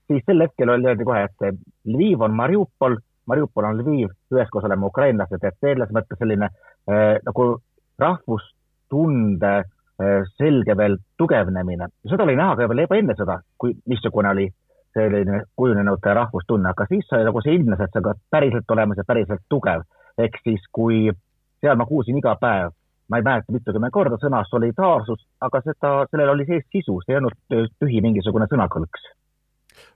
siis 0.07 0.23
sel 0.25 0.43
hetkel 0.43 0.71
öeldi 0.73 1.05
kohe, 1.07 1.27
et 1.27 1.59
Lviv 1.85 2.21
on 2.21 2.35
Mariupol, 2.35 2.97
Mariupol 3.25 3.69
on 3.69 3.79
Lviv, 3.79 4.11
üheskoos 4.33 4.65
oleme 4.67 4.89
ukrainlased, 4.89 5.43
et 5.43 5.59
selles 5.63 5.93
mõttes 5.95 6.19
selline 6.19 6.49
äh, 6.49 7.15
nagu 7.25 7.47
rahvustunde 7.99 9.53
äh, 9.61 10.27
selge 10.37 10.77
veel 10.77 10.97
tugevnemine. 11.17 11.87
seda 12.09 12.27
oli 12.27 12.35
näha 12.39 12.57
ka 12.59 12.69
veel 12.69 12.83
juba 12.85 12.99
enne 12.99 13.15
seda, 13.19 13.39
kui, 13.57 13.75
missugune 13.87 14.33
oli 14.35 14.49
selline 14.93 15.43
kujunenud 15.55 16.05
rahvustunne, 16.19 16.69
aga 16.69 16.85
siis 16.89 17.07
sai 17.09 17.25
nagu 17.25 17.41
see 17.41 17.55
ilmnes, 17.57 17.79
et 17.81 17.95
see 17.95 18.05
ka 18.05 18.13
päriselt 18.29 18.71
olemas 18.75 18.99
ja 19.01 19.07
päriselt 19.07 19.41
tugev. 19.49 19.87
ehk 20.17 20.35
siis, 20.43 20.61
kui 20.71 21.09
seal 21.61 21.77
ma 21.79 21.85
kuulsin 21.89 22.17
iga 22.19 22.35
päev, 22.37 22.75
ma 23.09 23.17
ei 23.17 23.23
mäleta 23.25 23.53
mitukümmend 23.55 23.93
korda 23.95 24.19
sõna 24.21 24.43
solidaarsus, 24.45 25.23
aga 25.41 25.61
seda, 25.65 25.93
sellel 26.11 26.35
oli 26.35 26.45
sees 26.45 26.67
sisu, 26.69 26.99
see 27.01 27.15
ei 27.15 27.17
olnud 27.17 27.73
tühi 27.81 28.01
mingisugune 28.05 28.45
sõnakõlks 28.51 29.07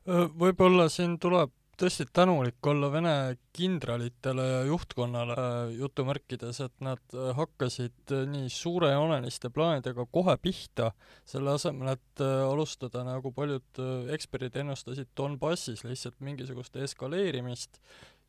võib-olla 0.08 0.88
siin 0.92 1.18
tuleb 1.20 1.52
tõesti 1.78 2.08
tänulik 2.10 2.66
olla 2.66 2.88
Vene 2.90 3.14
kindralitele 3.54 4.46
ja 4.48 4.62
juhtkonnale 4.66 5.36
jutumärkides, 5.78 6.60
et 6.66 6.74
nad 6.82 7.16
hakkasid 7.38 8.14
nii 8.32 8.50
suurejooneliste 8.50 9.52
plaanidega 9.54 10.08
kohe 10.10 10.38
pihta, 10.42 10.90
selle 11.28 11.54
asemel, 11.54 11.94
et 11.94 12.24
alustada, 12.24 13.04
nagu 13.06 13.32
paljud 13.36 13.82
eksperdid 14.14 14.58
ennustasid, 14.64 15.12
Donbassis 15.18 15.86
lihtsalt 15.86 16.18
mingisugust 16.26 16.80
eskaleerimist. 16.82 17.82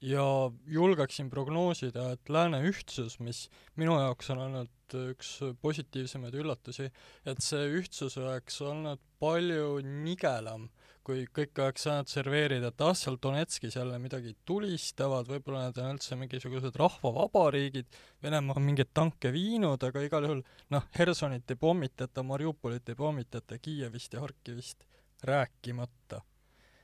Ja 0.04 0.22
julgeksin 0.70 1.26
prognoosida, 1.30 2.12
et 2.14 2.28
lääne 2.30 2.60
ühtsus, 2.68 3.16
mis 3.18 3.48
minu 3.80 3.96
jaoks 3.98 4.28
on 4.30 4.44
olnud 4.44 4.98
üks 5.08 5.32
positiivsemaid 5.64 6.36
üllatusi, 6.38 6.86
et 7.26 7.40
see 7.42 7.64
ühtsus 7.80 8.14
oleks 8.20 8.60
olnud 8.62 9.00
palju 9.18 9.80
nigelam 10.04 10.68
kui 11.08 11.24
kõik 11.32 11.56
oleks 11.64 11.86
saanud 11.86 12.10
serveerida, 12.12 12.68
et 12.68 12.82
ah, 12.84 12.92
seal 12.96 13.16
Donetskis 13.22 13.78
jälle 13.78 13.96
midagi 14.02 14.34
tulistavad, 14.48 15.28
võib-olla 15.30 15.64
need 15.64 15.80
on 15.80 15.96
üldse 15.96 16.18
mingisugused 16.20 16.76
rahvavabariigid, 16.76 17.88
Venemaa 18.22 18.58
on 18.60 18.66
mingeid 18.66 18.92
tanke 18.92 19.32
viinud, 19.32 19.82
aga 19.88 20.04
igal 20.04 20.28
juhul 20.28 20.42
noh, 20.74 20.88
Hersonit 20.98 21.48
ei 21.54 21.60
pommitata, 21.60 22.26
Mariupolit 22.26 22.92
ei 22.92 22.98
pommitata, 22.98 23.56
Kiievist 23.62 24.18
ja 24.18 24.26
Harkivist 24.26 24.84
rääkimata 25.24 26.20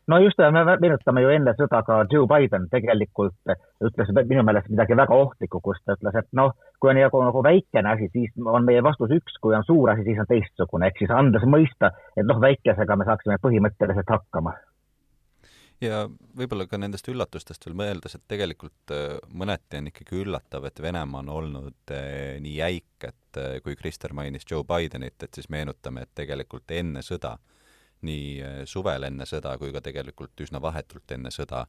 no 0.06 0.18
just, 0.18 0.38
me 0.38 0.64
meenutame 0.80 1.22
ju 1.24 1.32
enne 1.32 1.54
sõda 1.58 1.80
ka 1.86 2.00
Joe 2.12 2.26
Biden 2.30 2.68
tegelikult 2.72 3.54
ütles 3.84 4.12
minu 4.28 4.44
meelest 4.46 4.68
midagi 4.72 4.96
väga 4.98 5.16
ohtlikku, 5.16 5.60
kus 5.64 5.80
ta 5.84 5.96
ütles, 5.96 6.18
et 6.20 6.28
noh, 6.36 6.52
kui 6.80 6.92
on 6.92 7.00
nagu, 7.00 7.22
nagu 7.28 7.42
väikene 7.44 7.94
asi, 7.94 8.10
siis 8.12 8.34
on 8.44 8.66
meie 8.68 8.82
vastus 8.84 9.14
üks, 9.14 9.38
kui 9.40 9.56
on 9.56 9.64
suur 9.66 9.94
asi, 9.94 10.04
siis 10.06 10.20
on 10.20 10.30
teistsugune, 10.30 10.90
ehk 10.90 11.02
siis 11.02 11.14
andes 11.14 11.46
mõista, 11.48 11.94
et 12.16 12.28
noh, 12.28 12.40
väikesega 12.42 13.00
me 13.00 13.08
saaksime 13.08 13.40
põhimõtteliselt 13.42 14.14
hakkama. 14.16 14.56
Ja 15.82 16.04
võib-olla 16.38 16.68
ka 16.70 16.78
nendest 16.80 17.08
üllatustest 17.10 17.66
veel 17.66 17.74
mõeldes, 17.76 18.14
et 18.16 18.22
tegelikult 18.30 18.92
äh, 18.94 19.16
mõneti 19.34 19.80
on 19.80 19.90
ikkagi 19.90 20.20
üllatav, 20.22 20.68
et 20.68 20.78
Venemaa 20.80 21.24
on 21.24 21.32
olnud 21.34 21.92
äh, 21.92 22.36
nii 22.40 22.54
jäik, 22.60 23.08
et 23.08 23.40
äh, 23.40 23.58
kui 23.64 23.74
Krister 23.76 24.14
mainis 24.16 24.46
Joe 24.50 24.64
Bidenit, 24.64 25.18
et 25.26 25.34
siis 25.34 25.50
meenutame, 25.52 26.06
et 26.06 26.14
tegelikult 26.22 26.72
enne 26.78 27.02
sõda 27.04 27.34
äh, 27.34 27.53
nii 28.04 28.30
äh, 28.42 28.62
suvel 28.68 29.08
enne 29.08 29.26
sõda 29.28 29.56
kui 29.60 29.72
ka 29.74 29.82
tegelikult 29.84 30.44
üsna 30.44 30.60
vahetult 30.62 31.16
enne 31.16 31.32
sõda 31.34 31.64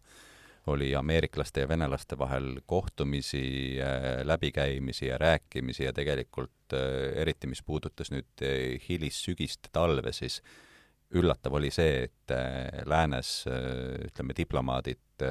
oli 0.74 0.90
ameeriklaste 0.98 1.62
ja 1.62 1.70
venelaste 1.70 2.18
vahel 2.18 2.60
kohtumisi, 2.66 3.78
äh, 3.82 4.22
läbikäimisi 4.26 5.12
ja 5.12 5.20
rääkimisi 5.22 5.86
ja 5.86 5.94
tegelikult 5.94 6.74
äh, 6.74 7.12
eriti, 7.22 7.48
mis 7.48 7.64
puudutas 7.64 8.12
nüüd 8.14 8.46
hilissügist, 8.88 9.70
talve, 9.72 10.14
siis 10.14 10.42
üllatav 11.16 11.54
oli 11.56 11.70
see, 11.72 12.08
et 12.08 12.32
läänes 12.90 13.46
ütleme, 13.48 14.34
diplomaadid 14.36 15.22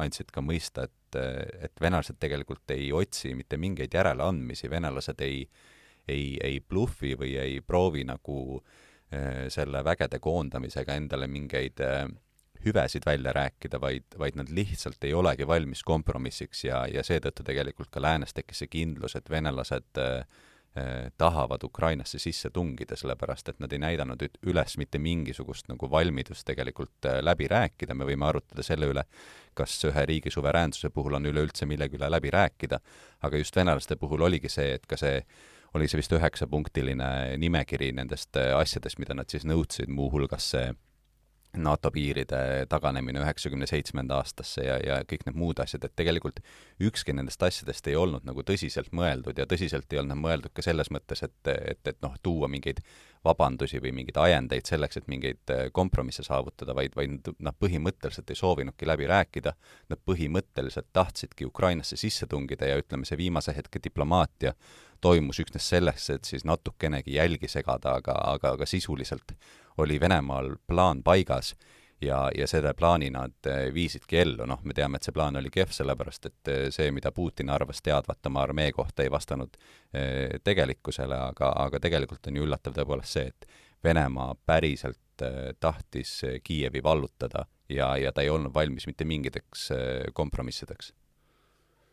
andsid 0.00 0.32
ka 0.34 0.40
mõista, 0.42 0.86
et, 0.88 1.18
et 1.68 1.82
venelased 1.84 2.16
tegelikult 2.18 2.72
ei 2.74 2.88
otsi 2.96 3.34
mitte 3.36 3.60
mingeid 3.60 3.92
järeleandmisi, 3.94 4.70
venelased 4.72 5.20
ei, 5.22 5.44
ei, 6.08 6.38
ei 6.42 6.58
bluffi 6.64 7.12
või 7.20 7.36
ei 7.38 7.60
proovi 7.60 8.06
nagu 8.08 8.40
selle 9.48 9.80
vägede 9.84 10.18
koondamisega 10.20 10.94
endale 11.00 11.26
mingeid 11.26 11.80
hüvesid 12.64 13.02
välja 13.06 13.32
rääkida, 13.32 13.80
vaid, 13.80 14.04
vaid 14.18 14.36
nad 14.36 14.50
lihtsalt 14.50 15.04
ei 15.04 15.14
olegi 15.14 15.46
valmis 15.46 15.82
kompromissiks 15.82 16.64
ja, 16.64 16.84
ja 16.86 17.04
seetõttu 17.06 17.46
tegelikult 17.46 17.90
ka 17.94 18.02
läänes 18.02 18.34
tekkis 18.34 18.64
see 18.64 18.70
kindlus, 18.72 19.16
et 19.16 19.30
venelased 19.30 20.00
äh, 20.02 20.44
äh 20.78 21.10
tahavad 21.18 21.62
Ukrainasse 21.64 22.18
sisse 22.18 22.50
tungida, 22.50 22.96
sellepärast 22.96 23.48
et 23.48 23.60
nad 23.60 23.72
ei 23.72 23.78
näidanud 23.82 24.24
üles 24.46 24.76
mitte 24.78 24.98
mingisugust 24.98 25.68
nagu 25.68 25.90
valmidust 25.90 26.46
tegelikult 26.46 27.06
äh, 27.06 27.20
läbi 27.22 27.48
rääkida, 27.48 27.94
me 27.94 28.08
võime 28.08 28.26
arutada 28.28 28.62
selle 28.62 28.90
üle, 28.90 29.04
kas 29.54 29.78
ühe 29.84 30.06
riigi 30.06 30.30
suveräänsuse 30.30 30.90
puhul 30.90 31.14
on 31.20 31.30
üleüldse 31.30 31.66
millegi 31.66 31.96
üle 31.96 32.10
läbi 32.10 32.34
rääkida, 32.34 32.80
aga 33.22 33.38
just 33.38 33.56
venelaste 33.56 33.96
puhul 33.96 34.26
oligi 34.26 34.50
see, 34.50 34.74
et 34.74 34.86
ka 34.86 34.96
see 34.96 35.22
oli 35.74 35.88
see 35.88 36.00
vist 36.00 36.14
üheksapunktiline 36.16 37.38
nimekiri 37.40 37.92
nendest 37.96 38.36
äh, 38.40 38.54
asjadest, 38.58 39.00
mida 39.02 39.16
nad 39.16 39.30
siis 39.30 39.46
nõudsid, 39.48 39.90
muuhulgas 39.92 40.52
see 40.54 40.70
NATO 41.56 41.90
piiride 41.90 42.66
taganemine 42.68 43.22
üheksakümne 43.22 43.66
seitsmenda 43.66 44.18
aastasse 44.20 44.64
ja, 44.66 44.76
ja 44.84 44.98
kõik 45.08 45.24
need 45.26 45.38
muud 45.40 45.60
asjad, 45.62 45.86
et 45.86 45.94
tegelikult 45.96 46.42
ükski 46.84 47.14
nendest 47.16 47.42
asjadest 47.42 47.88
ei 47.88 47.96
olnud 47.96 48.26
nagu 48.28 48.44
tõsiselt 48.46 48.92
mõeldud 48.92 49.38
ja 49.40 49.46
tõsiselt 49.48 49.92
ei 49.92 50.02
olnud 50.02 50.20
mõeldud 50.20 50.52
ka 50.54 50.62
selles 50.62 50.92
mõttes, 50.92 51.24
et, 51.24 51.38
et, 51.48 51.80
et 51.88 52.00
noh, 52.04 52.14
tuua 52.22 52.50
mingeid 52.52 52.82
vabandusi 53.24 53.80
või 53.82 53.94
mingeid 53.96 54.20
ajendeid 54.20 54.68
selleks, 54.68 55.00
et 55.00 55.08
mingeid 55.10 55.52
äh, 55.54 55.64
kompromisse 55.74 56.22
saavutada, 56.26 56.74
vaid, 56.76 56.94
vaid 56.96 57.32
nad 57.38 57.56
põhimõtteliselt 57.58 58.30
ei 58.30 58.38
soovinudki 58.38 58.86
läbi 58.86 59.08
rääkida, 59.10 59.54
nad 59.88 60.02
põhimõtteliselt 60.06 60.92
tahtsidki 60.92 61.48
Ukrainasse 61.48 61.96
sisse 61.96 62.28
tungida 62.30 62.68
ja 62.68 62.78
ütleme, 62.78 63.08
see 63.08 63.18
viimase 63.18 63.56
hetke 63.56 63.82
diplomaatia 63.82 64.54
toimus 65.00 65.40
üksnes 65.42 65.68
selleks, 65.70 66.10
et 66.10 66.28
siis 66.28 66.44
natukenegi 66.46 67.16
jälgi 67.16 67.48
segada, 67.50 67.96
aga, 67.98 68.14
aga, 68.34 68.54
aga 68.58 68.66
sisuliselt 68.66 69.34
oli 69.78 70.00
Venemaal 70.00 70.56
plaan 70.66 71.02
paigas 71.02 71.54
ja, 72.00 72.30
ja 72.38 72.46
selle 72.46 72.74
plaani 72.74 73.10
nad 73.10 73.46
eh, 73.46 73.74
viisidki 73.74 74.20
ellu, 74.22 74.46
noh, 74.46 74.60
me 74.64 74.74
teame, 74.74 74.98
et 74.98 75.06
see 75.06 75.14
plaan 75.14 75.38
oli 75.40 75.50
kehv, 75.54 75.72
sellepärast 75.74 76.30
et 76.30 76.52
eh, 76.52 76.64
see, 76.74 76.90
mida 76.94 77.12
Putin 77.14 77.50
arvas 77.54 77.82
teadvat 77.84 78.30
oma 78.30 78.44
armee 78.46 78.72
kohta, 78.72 79.02
ei 79.02 79.12
vastanud 79.12 79.58
eh, 79.92 80.38
tegelikkusele, 80.44 81.18
aga, 81.32 81.52
aga 81.66 81.82
tegelikult 81.82 82.30
on 82.30 82.38
ju 82.38 82.46
üllatav 82.46 82.76
tõepoolest 82.78 83.18
see, 83.18 83.32
et 83.32 83.64
Venemaa 83.84 84.32
päriselt 84.46 85.22
tahtis 85.62 86.16
Kiievi 86.42 86.80
vallutada 86.82 87.44
ja, 87.70 87.92
ja 87.98 88.10
ta 88.14 88.24
ei 88.24 88.30
olnud 88.30 88.50
valmis 88.54 88.88
mitte 88.90 89.06
mingiteks 89.06 89.68
kompromissideks. 90.14 90.90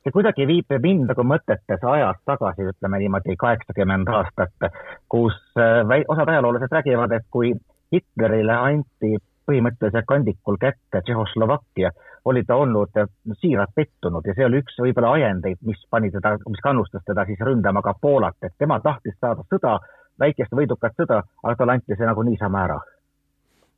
See 0.02 0.14
kuidagi 0.14 0.48
viib 0.50 0.74
mind 0.82 1.06
nagu 1.12 1.26
mõtetes 1.26 1.86
ajas 1.86 2.18
tagasi, 2.26 2.66
ütleme 2.74 3.04
niimoodi 3.04 3.38
kaheksakümmend 3.38 4.10
aastat, 4.18 4.68
kus 5.10 5.38
osad 5.58 6.34
ajaloolased 6.34 6.74
räägivad, 6.74 7.14
et 7.18 7.30
kui 7.34 7.54
Hitlerile 7.94 8.54
anti 8.54 9.16
põhimõtteliselt 9.46 10.08
kandikul 10.10 10.58
kätte 10.62 11.02
Tšehhoslovakkia, 11.02 11.92
oli 12.26 12.42
ta 12.44 12.58
olnud 12.58 12.98
siiralt 13.42 13.76
pettunud 13.76 14.26
ja 14.26 14.34
see 14.34 14.48
oli 14.48 14.62
üks 14.64 14.80
võib-olla 14.82 15.12
ajendeid, 15.20 15.60
mis 15.68 15.84
pani 15.90 16.10
teda, 16.14 16.36
mis 16.50 16.64
kannustas 16.66 17.06
teda 17.06 17.26
siis 17.30 17.42
ründama 17.46 17.84
ka 17.86 17.94
Poolat, 18.02 18.38
et 18.42 18.56
tema 18.58 18.80
tahtis 18.82 19.14
saada 19.22 19.46
sõda, 19.52 19.78
väikest 20.20 20.56
võidukat 20.58 20.98
sõda, 20.98 21.22
aga 21.44 21.56
talle 21.60 21.78
anti 21.78 21.98
see 21.98 22.10
nagu 22.10 22.24
niisama 22.26 22.64
ära 22.64 22.80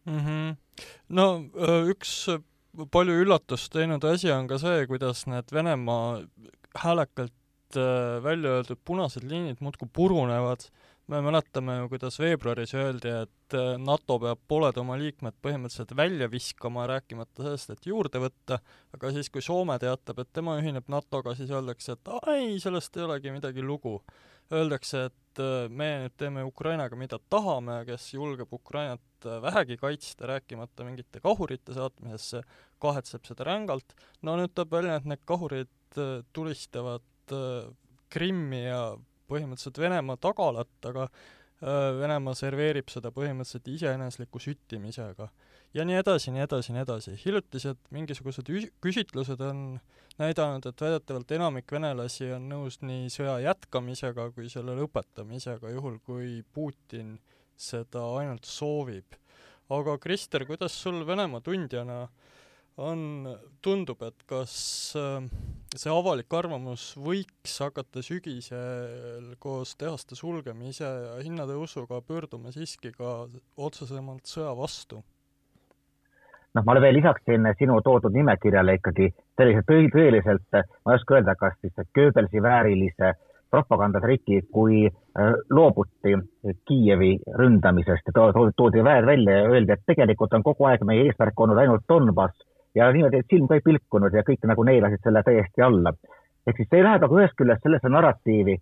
mm. 0.06 0.22
-hmm. 0.22 0.56
no 1.10 1.28
üks 1.92 2.14
palju 2.94 3.20
üllatust 3.24 3.74
teinud 3.74 4.04
asi 4.06 4.32
on 4.32 4.48
ka 4.48 4.62
see, 4.62 4.88
kuidas 4.88 5.26
need 5.28 5.52
Venemaa 5.54 6.22
häälekalt 6.78 7.34
välja 8.24 8.60
öeldud 8.60 8.80
punased 8.86 9.24
liinid 9.28 9.58
muudkui 9.60 9.90
purunevad 9.94 10.70
me 11.08 11.22
mäletame 11.24 11.78
ju, 11.78 11.90
kuidas 11.92 12.18
veebruaris 12.20 12.74
öeldi, 12.76 13.12
et 13.24 13.56
äh, 13.56 13.76
NATO 13.80 14.18
peab 14.20 14.42
pooled 14.52 14.78
oma 14.82 14.98
liikmed 15.00 15.38
põhimõtteliselt 15.44 15.94
välja 15.96 16.28
viskama, 16.32 16.88
rääkimata 16.92 17.46
sellest, 17.46 17.72
et 17.74 17.88
juurde 17.88 18.22
võtta, 18.22 18.60
aga 18.96 19.12
siis, 19.16 19.32
kui 19.32 19.44
Soome 19.44 19.78
teatab, 19.80 20.20
et 20.24 20.34
tema 20.36 20.58
ühineb 20.60 20.90
NATO-ga, 20.92 21.36
siis 21.38 21.54
öeldakse, 21.54 21.96
et 21.96 22.12
ei, 22.34 22.58
sellest 22.64 23.00
ei 23.00 23.08
olegi 23.08 23.36
midagi 23.36 23.64
lugu. 23.64 24.02
Öeldakse, 24.52 25.08
et 25.10 25.44
äh, 25.44 25.72
me 25.72 25.90
nüüd 26.04 26.20
teeme 26.20 26.44
Ukrainaga, 26.48 27.00
mida 27.00 27.20
tahame, 27.32 27.82
kes 27.88 28.12
julgeb 28.16 28.52
Ukrainat 28.60 29.28
äh, 29.28 29.40
vähegi 29.48 29.80
kaitsta, 29.80 30.28
rääkimata 30.36 30.88
mingite 30.88 31.24
kahurite 31.24 31.76
saatmisesse, 31.76 32.44
kahetseb 32.84 33.28
seda 33.28 33.48
rängalt. 33.48 33.96
no 34.28 34.36
nüüd 34.40 34.56
tuleb 34.56 34.76
välja, 34.76 35.00
et 35.00 35.08
need 35.08 35.24
kahurid 35.28 35.72
tulistavad 36.36 37.32
Krimmi 38.12 38.60
ja 38.68 38.82
põhimõtteliselt 39.30 39.82
Venemaa 39.82 40.18
tagalat, 40.22 40.72
aga 40.90 41.08
Venemaa 41.98 42.38
serveerib 42.38 42.92
seda 42.94 43.10
põhimõtteliselt 43.10 43.70
iseenesliku 43.74 44.40
süttimisega. 44.40 45.30
ja 45.74 45.84
nii 45.86 45.98
edasi, 46.00 46.32
nii 46.32 46.44
edasi, 46.44 46.74
nii 46.74 46.84
edasi. 46.86 47.16
hiljutised 47.26 47.78
mingisugused 47.92 48.52
küsitlused 48.82 49.42
on 49.42 49.80
näidanud, 50.20 50.66
et 50.66 50.82
väidetavalt 50.82 51.32
enamik 51.32 51.72
venelasi 51.72 52.32
on 52.36 52.48
nõus 52.50 52.80
nii 52.82 53.10
sõja 53.10 53.40
jätkamisega 53.42 54.30
kui 54.36 54.50
selle 54.50 54.78
lõpetamisega, 54.78 55.74
juhul 55.74 55.98
kui 56.06 56.44
Putin 56.54 57.18
seda 57.56 58.06
ainult 58.20 58.46
soovib. 58.46 59.18
aga 59.70 59.98
Krister, 59.98 60.46
kuidas 60.46 60.78
sul 60.82 61.06
Venemaa 61.08 61.42
tundjana 61.42 62.04
äh, 62.04 62.37
on, 62.78 63.28
tundub, 63.66 64.02
et 64.06 64.24
kas 64.30 64.54
äh, 64.98 65.26
see 65.76 65.92
avalik 65.92 66.34
arvamus 66.38 66.92
võiks 67.02 67.58
hakata 67.64 68.04
sügisel 68.06 69.34
koos 69.42 69.76
tehaste 69.80 70.18
sulgemise 70.18 70.86
ja 70.86 71.20
hinnatõusuga 71.26 72.02
pöörduma 72.06 72.54
siiski 72.56 72.94
ka 72.96 73.20
otsesemalt 73.58 74.30
sõja 74.30 74.54
vastu? 74.58 75.04
noh, 76.58 76.66
ma 76.66 76.74
veel 76.82 76.96
lisaksin 76.98 77.46
sinu 77.60 77.76
toodud 77.86 78.16
nimekirjale 78.16 78.78
ikkagi 78.80 79.12
sellise 79.38 79.62
tõi-, 79.68 79.92
tõeliselt, 79.94 80.48
ma 80.58 80.94
ei 80.94 80.98
oska 80.98 81.18
öelda, 81.20 81.36
kas 81.38 81.58
siis 81.62 81.90
Goebbelsi 81.94 82.42
väärilise 82.42 83.12
propagandatriki, 83.54 84.42
kui 84.52 84.88
äh, 84.88 85.36
loobuti 85.54 86.16
Kiievi 86.68 87.12
ründamisest 87.40 88.10
ja 88.10 88.32
toodi 88.58 88.84
väed 88.84 89.06
välja 89.08 89.38
ja 89.42 89.52
öeldi, 89.52 89.76
et 89.76 89.86
tegelikult 89.88 90.34
on 90.34 90.44
kogu 90.44 90.68
aeg 90.68 90.84
meie 90.88 91.06
eesmärk 91.08 91.46
olnud 91.46 91.62
ainult 91.62 91.86
Donbass 91.90 92.47
ja 92.78 92.92
niimoodi, 92.94 93.22
et 93.24 93.34
silm 93.34 93.48
ka 93.50 93.58
ei 93.58 93.66
pilkunud 93.66 94.14
ja 94.14 94.24
kõik 94.28 94.46
nagu 94.50 94.66
neelasid 94.68 95.04
selle 95.04 95.24
täiesti 95.26 95.66
alla. 95.66 95.94
ehk 96.48 96.58
siis 96.58 96.70
see 96.72 96.84
läheb 96.84 97.04
nagu 97.04 97.18
ühest 97.20 97.36
küljest 97.40 97.66
sellesse 97.66 97.90
narratiivi, 97.92 98.58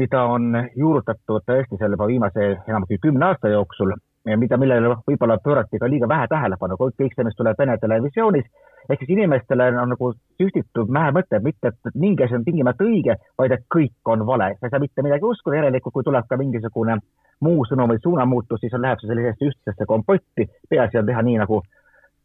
mida 0.00 0.22
on 0.24 0.56
juurutatud 0.76 1.44
selle 1.46 1.94
juba 1.94 2.08
viimase 2.10 2.48
enam 2.68 2.86
kui 2.88 2.98
kümne 2.98 3.28
aasta 3.28 3.52
jooksul 3.52 3.92
ja 4.26 4.36
mida, 4.38 4.56
millele 4.58 4.96
võib-olla 5.06 5.38
pöörati 5.44 5.78
ka 5.78 5.90
liiga 5.90 6.08
vähe 6.08 6.26
tähelepanu, 6.30 6.78
kõik 6.78 7.14
see, 7.14 7.24
mis 7.26 7.36
tuleb 7.38 7.58
Vene 7.58 7.76
televisioonis, 7.82 8.46
ehk 8.88 9.02
siis 9.02 9.10
inimestele 9.16 9.68
on 9.82 9.92
nagu 9.94 10.12
süstitud 10.40 10.90
mähe 10.94 11.12
mõte, 11.16 11.40
mitte 11.42 11.72
et 11.72 11.98
mingi 11.98 12.24
asi 12.24 12.38
on 12.38 12.46
tingimata 12.46 12.86
õige, 12.86 13.18
vaid 13.38 13.56
et 13.56 13.66
kõik 13.74 14.14
on 14.14 14.26
vale, 14.26 14.52
sa 14.58 14.68
ei 14.68 14.74
saa 14.74 14.82
mitte 14.82 15.02
midagi 15.02 15.26
uskuda, 15.26 15.58
järelikult 15.58 15.94
kui 15.98 16.06
tuleb 16.06 16.28
ka 16.30 16.38
mingisugune 16.38 16.98
muu 17.42 17.66
sõnum 17.66 17.90
või 17.90 18.02
suunamuutus, 18.02 18.62
siis 18.62 18.74
on, 18.78 18.84
läheb 18.86 19.02
see 19.02 19.10
sellisesse 19.10 19.50
ühtsesse 19.50 19.86
kompotti, 19.90 20.46
peaasi 20.70 21.02
on 21.02 21.10
teha 21.10 21.22
nii, 21.26 21.38
nagu 21.42 21.62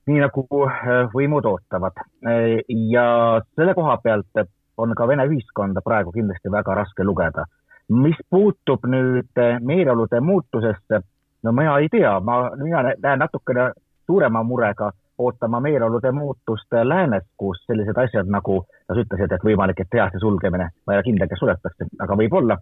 nii 0.08 0.22
nagu 0.24 0.46
äh, 0.68 1.08
võimud 1.14 1.48
ootavad. 1.50 2.00
Äh, 2.26 2.62
ja 2.92 3.08
selle 3.56 3.76
koha 3.78 3.98
pealt 4.04 4.44
on 4.78 4.94
ka 4.96 5.08
Vene 5.10 5.26
ühiskonda 5.28 5.84
praegu 5.86 6.14
kindlasti 6.16 6.52
väga 6.54 6.76
raske 6.82 7.04
lugeda. 7.04 7.46
mis 7.88 8.18
puutub 8.30 8.84
nüüd 8.84 9.40
äh, 9.40 9.62
meeleolude 9.64 10.20
muutusesse, 10.20 11.00
no 11.44 11.52
mina 11.56 11.78
ei 11.80 11.88
tea, 11.90 12.18
ma, 12.20 12.50
mina 12.60 12.82
näen 12.84 13.20
natukene 13.20 13.70
suurema 14.06 14.42
murega 14.44 14.90
ootama 15.18 15.62
meeleolude 15.64 16.12
muutust 16.12 16.76
läänes, 16.84 17.24
kus 17.38 17.62
sellised 17.66 17.98
asjad 17.98 18.28
nagu, 18.28 18.66
sa 18.88 19.00
ütlesid, 19.00 19.32
et 19.32 19.46
võimalik, 19.48 19.80
et 19.80 19.90
tehase 19.90 20.20
sulgemine, 20.20 20.68
ma 20.86 20.94
ei 20.94 21.00
ole 21.00 21.06
kindel, 21.08 21.30
kes 21.32 21.40
suletakse, 21.40 21.88
aga 22.00 22.18
võib-olla, 22.20 22.60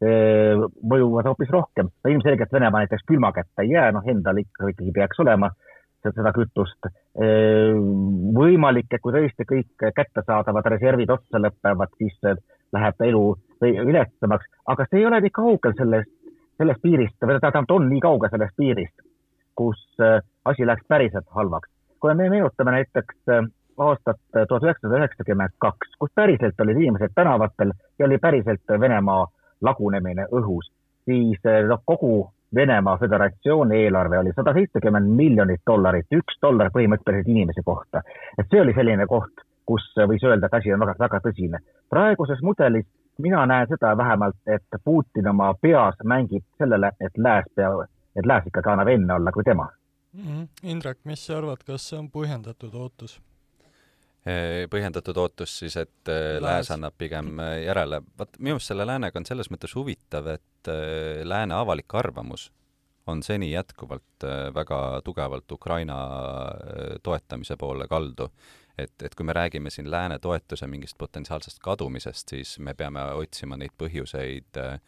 mõjuvad 0.00 1.26
hoopis 1.28 1.50
rohkem. 1.52 1.90
no 2.04 2.10
ilmselgelt 2.14 2.52
Venemaa 2.52 2.86
näiteks 2.86 3.04
külma 3.10 3.32
kätte 3.36 3.66
ei 3.66 3.74
jää, 3.74 3.90
noh, 3.92 4.06
endal 4.06 4.38
ikka 4.40 4.70
ikkagi 4.70 4.94
peaks 4.96 5.20
olema 5.20 5.50
seda 6.08 6.32
kütust. 6.32 6.88
võimalik, 8.36 8.88
et 8.90 9.02
kui 9.02 9.12
tõesti 9.12 9.46
kõik 9.48 9.84
kättesaadavad 9.96 10.66
reservid 10.74 11.10
otsa 11.10 11.40
lõpevad, 11.42 11.92
siis 11.98 12.16
läheb 12.72 13.04
elu 13.04 13.24
viletsamaks, 13.60 14.46
aga 14.66 14.86
see 14.88 15.00
ei 15.00 15.06
ole 15.06 15.20
nii 15.20 15.34
kaugel 15.34 15.74
sellest, 15.76 16.10
sellest 16.56 16.82
piirist, 16.82 17.16
või 17.20 17.40
tähendab, 17.40 17.74
on 17.76 17.88
nii 17.90 18.00
kaugel 18.00 18.30
sellest 18.32 18.56
piirist, 18.56 19.06
kus 19.58 19.82
asi 20.44 20.66
läks 20.66 20.86
päriselt 20.88 21.26
halvaks. 21.36 21.68
kui 22.00 22.14
me 22.14 22.30
meenutame 22.32 22.70
näiteks 22.72 23.16
aastat 23.80 24.20
tuhat 24.48 24.64
üheksasada 24.64 24.98
üheksakümmend 24.98 25.56
kaks, 25.58 25.96
kus 25.98 26.10
päriselt 26.14 26.60
olid 26.60 26.80
inimesed 26.80 27.12
tänavatel 27.14 27.72
ja 27.98 28.06
oli 28.06 28.18
päriselt 28.18 28.74
Venemaa 28.80 29.26
lagunemine 29.60 30.26
õhus, 30.32 30.70
siis 31.04 31.40
noh, 31.68 31.82
kogu 31.84 32.30
Venemaa 32.54 32.98
Föderatsiooni 32.98 33.76
eelarve 33.84 34.18
oli 34.18 34.32
sada 34.36 34.52
seitsekümmend 34.52 35.12
miljonit 35.16 35.60
dollarit, 35.66 36.06
üks 36.12 36.40
dollar 36.42 36.72
põhimõtteliselt 36.74 37.28
inimese 37.28 37.62
kohta. 37.64 38.02
et 38.38 38.46
see 38.50 38.60
oli 38.60 38.74
selline 38.74 39.06
koht, 39.06 39.44
kus 39.66 39.84
võis 39.96 40.24
öelda, 40.26 40.46
et 40.46 40.54
asi 40.58 40.72
on 40.74 40.80
väga, 40.80 40.94
väga 40.98 41.20
tõsine. 41.26 41.58
praeguses 41.90 42.42
mudelis 42.42 42.86
mina 43.18 43.46
näen 43.46 43.66
seda 43.68 43.96
vähemalt, 43.96 44.36
et 44.46 44.82
Putin 44.84 45.28
oma 45.28 45.54
peas 45.62 45.94
mängib 46.04 46.44
sellele, 46.58 46.92
et 47.00 47.18
lääs 47.18 47.44
peab, 47.54 47.84
et 48.16 48.26
lääs 48.26 48.46
ikkagi 48.46 48.72
annab 48.72 48.88
enne 48.88 49.14
olla 49.14 49.32
kui 49.32 49.44
tema 49.44 49.68
mm. 50.12 50.20
-hmm. 50.20 50.48
Indrek, 50.62 50.98
mis 51.04 51.26
sa 51.26 51.38
arvad, 51.38 51.64
kas 51.66 51.88
see 51.88 51.98
on 51.98 52.10
põhjendatud 52.10 52.74
ootus? 52.74 53.20
Põhjendatud 54.70 55.16
ootus 55.20 55.58
siis, 55.62 55.76
et 55.80 56.08
lääs, 56.08 56.42
lääs 56.44 56.70
annab 56.76 56.94
pigem 56.98 57.36
järele. 57.64 58.02
vaat 58.18 58.38
minu 58.38 58.58
arust 58.58 58.72
selle 58.72 58.86
läänega 58.88 59.20
on 59.20 59.26
selles 59.28 59.50
mõttes 59.52 59.74
huvitav, 59.76 60.28
et 60.34 60.72
lääne 61.24 61.56
avalik 61.56 61.94
arvamus 61.94 62.50
on 63.10 63.22
seni 63.22 63.50
jätkuvalt 63.52 64.26
väga 64.54 65.00
tugevalt 65.04 65.52
Ukraina 65.52 65.98
toetamise 67.02 67.56
poole 67.56 67.88
kaldu. 67.88 68.30
et, 68.78 69.02
et 69.02 69.14
kui 69.14 69.26
me 69.26 69.32
räägime 69.32 69.70
siin 69.70 69.90
lääne 69.90 70.18
toetuse 70.18 70.66
mingist 70.66 70.96
potentsiaalsest 70.98 71.58
kadumisest, 71.60 72.28
siis 72.28 72.58
me 72.58 72.74
peame 72.74 73.02
otsima 73.12 73.56
neid 73.60 73.74
põhjuseid 73.76 74.56
äh, 74.56 74.78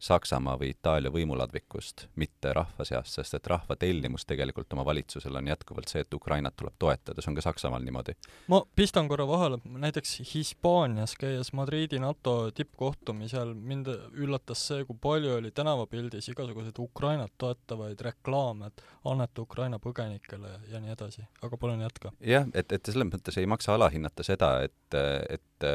Saksamaa 0.00 0.56
või 0.56 0.70
Itaalia 0.72 1.10
võimuladvikust, 1.12 2.06
mitte 2.16 2.54
rahva 2.56 2.84
seast, 2.88 3.18
sest 3.18 3.34
et 3.36 3.48
rahva 3.52 3.76
tellimus 3.76 4.24
tegelikult 4.24 4.72
oma 4.72 4.84
valitsusele 4.88 5.42
on 5.42 5.50
jätkuvalt 5.50 5.92
see, 5.92 6.00
et 6.06 6.14
Ukrainat 6.16 6.56
tuleb 6.56 6.78
toetada, 6.80 7.20
see 7.20 7.28
on 7.32 7.36
ka 7.36 7.44
Saksamaal 7.44 7.84
niimoodi. 7.84 8.14
ma 8.48 8.62
pistan 8.76 9.08
korra 9.08 9.26
vahele, 9.28 9.58
näiteks 9.64 10.22
Hispaanias 10.34 11.14
käies 11.20 11.52
Madridi 11.52 12.00
NATO 12.00 12.50
tippkohtumisel 12.50 13.52
mind 13.54 13.92
üllatas 14.16 14.64
see, 14.70 14.86
kui 14.88 14.96
palju 15.00 15.36
oli 15.36 15.50
tänavapildis 15.50 16.32
igasuguseid 16.32 16.80
Ukrainat 16.80 17.36
toetavaid 17.38 18.00
reklaame, 18.00 18.72
et 18.72 18.82
anneta 19.04 19.44
Ukraina 19.44 19.78
põgenikele 19.78 20.56
ja 20.72 20.80
nii 20.80 20.96
edasi, 20.96 21.26
aga 21.42 21.60
palun 21.60 21.84
jätka. 21.84 22.14
jah, 22.24 22.48
et, 22.54 22.72
et 22.72 22.88
selles 22.88 23.12
mõttes 23.12 23.36
ei 23.36 23.46
maksa 23.46 23.76
alahinnata 23.76 24.24
seda, 24.24 24.54
et, 24.64 24.98
et 25.28 25.68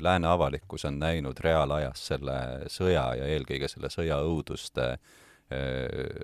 lääne 0.00 0.28
avalikkus 0.30 0.84
on 0.84 0.98
näinud 1.02 1.38
reaalajas 1.42 2.06
selle 2.12 2.36
sõja 2.70 3.08
ja 3.18 3.26
eelkõige 3.34 3.71
selle 3.72 3.90
sõja 3.92 4.20
õuduste 4.24 4.94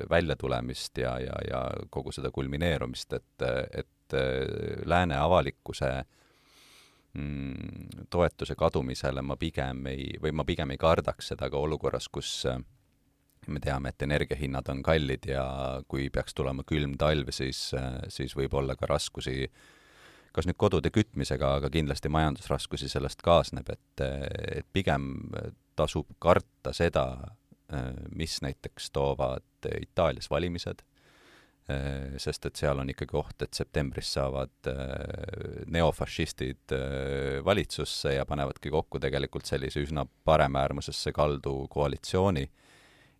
väljatulemist 0.09 0.99
ja, 1.03 1.11
ja, 1.21 1.35
ja 1.45 1.59
kogu 1.93 2.15
seda 2.17 2.31
kulmineerumist, 2.33 3.13
et, 3.13 3.45
et 3.77 4.15
lääne 4.89 5.19
avalikkuse 5.21 5.91
mm, 7.13 8.07
toetuse 8.09 8.57
kadumisele 8.57 9.21
ma 9.21 9.37
pigem 9.37 9.85
ei, 9.93 10.15
või 10.23 10.33
ma 10.33 10.47
pigem 10.49 10.73
ei 10.73 10.81
kardaks 10.81 11.35
seda 11.35 11.51
ka 11.53 11.61
olukorras, 11.61 12.09
kus 12.09 12.47
me 13.49 13.61
teame, 13.61 13.93
et 13.93 14.03
energiahinnad 14.03 14.69
on 14.73 14.81
kallid 14.85 15.29
ja 15.29 15.45
kui 15.89 16.09
peaks 16.13 16.35
tulema 16.37 16.65
külm 16.69 16.97
talv, 17.01 17.29
siis, 17.33 17.69
siis 18.13 18.37
võib 18.37 18.57
olla 18.57 18.77
ka 18.81 18.89
raskusi 18.89 19.49
kas 20.37 20.47
nüüd 20.47 20.59
kodude 20.61 20.91
kütmisega, 20.95 21.55
aga 21.59 21.71
kindlasti 21.73 22.11
majandusraskusi 22.13 22.91
sellest 22.93 23.25
kaasneb, 23.27 23.71
et, 23.73 24.03
et 24.61 24.67
pigem 24.73 25.09
tasub 25.79 26.11
karta 26.23 26.75
seda, 26.77 27.07
mis 28.15 28.39
näiteks 28.43 28.91
toovad 28.91 29.69
Itaalias 29.81 30.31
valimised, 30.31 30.85
sest 32.17 32.47
et 32.49 32.57
seal 32.57 32.79
on 32.81 32.89
ikkagi 32.89 33.17
oht, 33.21 33.43
et 33.45 33.53
septembris 33.53 34.15
saavad 34.17 34.71
neofašistid 35.69 36.73
valitsusse 37.45 38.15
ja 38.15 38.25
panevadki 38.27 38.73
kokku 38.73 39.01
tegelikult 39.05 39.45
sellise 39.45 39.83
üsna 39.85 40.07
paremäärmusesse 40.25 41.13
kaldu 41.13 41.67
koalitsiooni. 41.71 42.47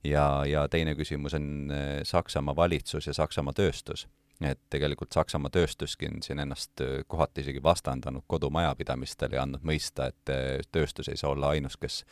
ja, 0.05 0.45
ja 0.47 0.69
teine 0.69 0.95
küsimus 0.95 1.35
on 1.35 1.69
Saksamaa 2.03 2.57
valitsus 2.57 3.07
ja 3.07 3.15
Saksamaa 3.15 3.53
tööstus 3.53 4.09
et 4.47 4.61
tegelikult 4.71 5.13
Saksamaa 5.13 5.51
tööstuski 5.51 6.09
on 6.09 6.23
siin 6.23 6.39
ennast 6.39 6.81
kohati 7.07 7.43
isegi 7.43 7.63
vastandanud 7.63 8.23
kodumajapidamistele 8.27 9.39
ja 9.39 9.43
andnud 9.43 9.65
mõista, 9.67 10.09
et 10.13 10.69
tööstus 10.73 11.09
ei 11.11 11.19
saa 11.19 11.33
olla 11.35 11.55
ainus, 11.57 11.77
kes 11.77 12.05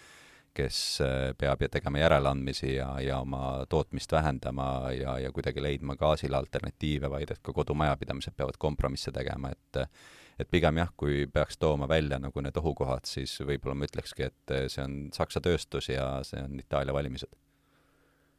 kes 0.57 0.79
äh, 1.05 1.31
peab 1.39 1.63
tegema 1.71 2.01
järeleandmisi 2.01 2.75
ja, 2.75 2.89
ja 3.03 3.21
oma 3.21 3.67
tootmist 3.69 4.13
vähendama 4.13 4.91
ja, 4.97 5.19
ja 5.21 5.33
kuidagi 5.33 5.63
leidma 5.63 5.97
gaasile 5.97 6.37
alternatiive, 6.37 7.11
vaid 7.13 7.33
et 7.33 7.43
ka 7.43 7.55
kodumajapidamised 7.57 8.37
peavad 8.37 8.59
kompromisse 8.59 9.13
tegema, 9.13 9.53
et 9.53 9.89
et 10.37 10.49
pigem 10.53 10.77
jah, 10.77 10.91
kui 11.01 11.23
peaks 11.33 11.57
tooma 11.57 11.87
välja 11.89 12.19
nagu 12.21 12.43
need 12.45 12.59
ohukohad, 12.61 13.07
siis 13.09 13.39
võib-olla 13.41 13.73
ma 13.73 13.87
ütlekski, 13.89 14.27
et 14.29 14.53
see 14.69 14.83
on 14.83 14.97
Saksa 15.15 15.41
tööstus 15.41 15.89
ja 15.89 16.19
see 16.29 16.43
on 16.43 16.59
Itaalia 16.61 16.93
valimised. 16.93 17.31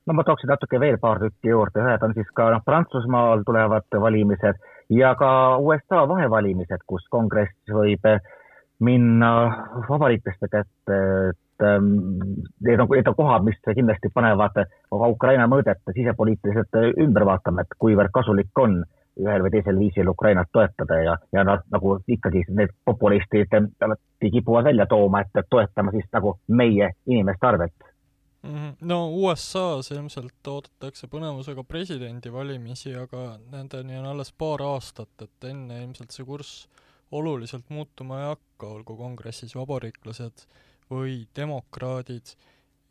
no 0.06 0.13
ma 0.13 0.23
tooksin 0.23 0.51
natuke 0.53 0.80
veel 0.80 0.99
paar 1.01 1.17
tükki 1.23 1.49
juurde, 1.49 1.82
ühed 1.82 2.06
on 2.06 2.13
siis 2.13 2.30
ka 2.38 2.51
noh, 2.53 2.62
Prantsusmaal 2.65 3.41
tulevad 3.47 3.97
valimised 4.06 4.62
ja 4.93 5.15
ka 5.17 5.32
USA 5.58 6.06
vahevalimised, 6.10 6.86
kus 6.86 7.10
kongress 7.10 7.73
võib 7.80 8.06
minna 8.80 9.32
vabariiklaste 9.89 10.53
kätte 10.53 11.01
need 11.62 12.80
on, 12.80 12.88
need 12.91 13.08
on 13.08 13.15
kohad, 13.17 13.46
mis 13.48 13.58
kindlasti 13.65 14.12
panevad 14.13 14.56
ka 14.58 15.10
Ukraina 15.10 15.48
mõõdet 15.50 15.82
sisepoliitiliselt 15.93 16.80
ümber 17.04 17.26
vaatama, 17.26 17.65
et 17.65 17.80
kuivõrd 17.80 18.13
kasulik 18.13 18.63
on 18.63 18.84
ühel 19.17 19.43
või 19.43 19.54
teisel 19.54 19.80
viisil 19.80 20.10
Ukrainat 20.12 20.50
toetada 20.54 21.00
ja, 21.02 21.17
ja 21.34 21.43
nad 21.48 21.65
nagu 21.74 21.98
ikkagi 22.08 22.43
need 22.54 22.74
populistid 22.86 23.54
alati 23.58 24.32
kipuvad 24.34 24.70
välja 24.70 24.86
tooma, 24.89 25.24
et 25.24 25.50
toetama 25.50 25.93
siis 25.96 26.08
nagu 26.13 26.38
meie 26.48 26.91
inimeste 27.08 27.48
arvelt 27.50 27.88
mhm. 28.43 28.78
no 28.82 29.00
USA-s 29.10 29.91
ilmselt 29.96 30.52
oodatakse 30.54 31.10
põnevusega 31.12 31.63
presidendivalimisi, 31.63 32.96
aga 32.96 33.38
nendeni 33.52 33.98
on 33.98 34.12
alles 34.13 34.34
paar 34.38 34.63
aastat, 34.65 35.13
et 35.22 35.50
enne 35.50 35.82
ilmselt 35.84 36.13
see 36.13 36.28
kurss 36.28 36.67
oluliselt 37.12 37.70
muutuma 37.70 38.22
ei 38.22 38.32
hakka, 38.34 38.67
olgu 38.67 38.98
kongressis 39.00 39.56
vabariiklased 39.56 40.46
või 40.91 41.26
demokraadid 41.36 42.36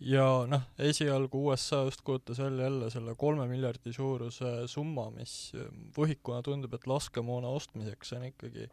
ja 0.01 0.27
noh, 0.49 0.63
esialgu 0.79 1.47
USA 1.49 1.83
just 1.85 2.03
kujutas 2.05 2.39
välja 2.39 2.65
jälle 2.65 2.91
selle 2.91 3.15
kolme 3.15 3.47
miljardi 3.49 3.93
suuruse 3.93 4.69
summa, 4.69 5.11
mis 5.11 5.53
võhikuna 5.97 6.43
tundub, 6.45 6.75
et 6.75 6.87
laskemoona 6.87 7.49
ostmiseks 7.49 8.13
on 8.13 8.27
ikkagi 8.31 8.69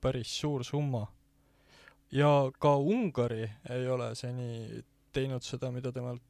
päris 0.00 0.38
suur 0.40 0.64
summa. 0.64 1.06
ja 2.12 2.50
ka 2.58 2.76
Ungari 2.76 3.50
ei 3.70 3.88
ole 3.88 4.14
seni 4.14 4.82
teinud 5.12 5.42
seda, 5.42 5.70
mida 5.70 5.92
temalt 5.92 6.22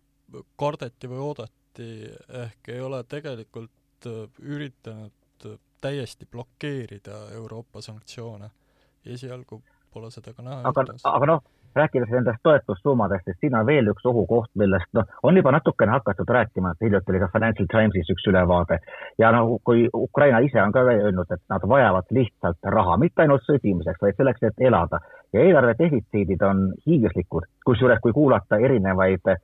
kardeti 0.57 1.09
või 1.09 1.19
oodati, 1.19 1.91
ehk 2.45 2.69
ei 2.69 2.81
ole 2.81 3.05
tegelikult 3.05 4.09
üritanud 4.39 5.13
täiesti 5.81 6.27
blokeerida 6.27 7.31
Euroopa 7.31 7.81
sanktsioone. 7.81 8.51
esialgu 9.05 9.63
pole 9.91 10.11
seda 10.11 10.35
ka 10.35 10.43
näha 10.43 10.69
aga, 10.69 10.85
aga 11.05 11.27
noh, 11.27 11.45
rääkides 11.77 12.11
nendest 12.11 12.41
toetussummadest, 12.43 13.25
siis 13.25 13.37
siin 13.41 13.57
on 13.59 13.67
veel 13.67 13.91
üks 13.93 14.07
ohukoht, 14.07 14.51
millest 14.59 14.89
noh, 14.97 15.05
on 15.23 15.37
juba 15.37 15.53
natukene 15.53 15.93
hakatud 15.97 16.31
rääkima, 16.37 16.73
et 16.73 16.87
hiljuti 16.87 17.13
oli 17.13 17.21
ka 17.23 17.31
Financial 17.33 17.69
Timesis 17.73 18.11
üks 18.15 18.27
ülevaade. 18.31 18.79
Ja 19.19 19.33
noh, 19.35 19.59
kui 19.65 19.89
Ukraina 19.95 20.39
ise 20.45 20.63
on 20.63 20.73
ka 20.73 20.87
öelnud, 20.87 21.31
et 21.35 21.45
nad 21.51 21.69
vajavad 21.75 22.11
lihtsalt 22.11 22.73
raha, 22.79 22.97
mitte 22.97 23.23
ainult 23.23 23.47
sõdimiseks, 23.47 24.03
vaid 24.03 24.17
selleks, 24.17 24.43
et 24.43 24.67
elada. 24.71 25.01
Ja 25.33 25.45
eelarve 25.45 25.75
defitsiidid 25.79 26.43
on 26.43 26.73
hiiglaslikud, 26.87 27.49
kusjuures 27.67 28.01
kui 28.03 28.13
kuulata 28.17 28.57
erinevaid 28.57 29.29
äh, 29.29 29.43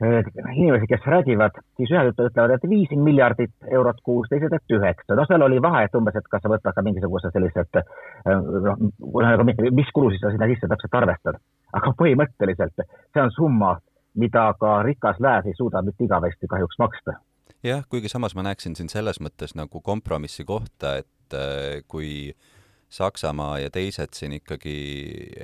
inimesi, 0.00 0.86
kes 0.86 1.06
räägivad, 1.06 1.58
siis 1.76 1.90
ühed 1.90 2.12
ütlevad, 2.12 2.54
et 2.54 2.66
viis 2.70 2.90
miljardit 2.94 3.54
eurot 3.70 3.98
kuus, 4.06 4.28
teised, 4.30 4.52
et 4.54 4.74
üheksa. 4.76 5.16
no 5.18 5.24
seal 5.26 5.42
oli 5.42 5.58
vahe, 5.62 5.84
et 5.84 5.94
umbes, 5.98 6.16
et 6.16 6.28
kas 6.30 6.42
sa 6.42 6.52
võtad 6.52 6.76
ka 6.76 6.84
mingisuguse 6.86 7.32
sellised 7.34 7.80
noh, 7.80 8.84
ühesõnaga, 9.10 9.70
mis 9.74 9.90
kulusid 9.94 10.22
sa 10.22 10.30
sinna 10.34 10.50
sisse 10.50 10.70
täpselt 10.70 10.98
arvestad. 11.00 11.40
aga 11.72 11.94
põhimõtteliselt 11.98 12.84
see 12.84 13.22
on 13.22 13.34
summa, 13.34 13.72
mida 14.14 14.52
ka 14.60 14.82
rikas 14.86 15.18
lääs 15.20 15.50
ei 15.50 15.58
suuda 15.58 15.82
mitte 15.82 16.04
igavesti 16.04 16.46
kahjuks 16.46 16.78
maksta. 16.78 17.18
jah, 17.66 17.82
kuigi 17.88 18.08
samas 18.08 18.38
ma 18.38 18.46
näeksin 18.46 18.78
siin 18.78 18.88
selles 18.88 19.18
mõttes 19.20 19.58
nagu 19.58 19.80
kompromissi 19.80 20.44
kohta, 20.44 20.96
et 21.02 21.34
äh, 21.34 21.82
kui 21.88 22.30
äh, 22.30 22.57
Saksamaa 22.88 23.58
ja 23.60 23.70
teised 23.70 24.14
siin 24.16 24.38
ikkagi 24.38 24.76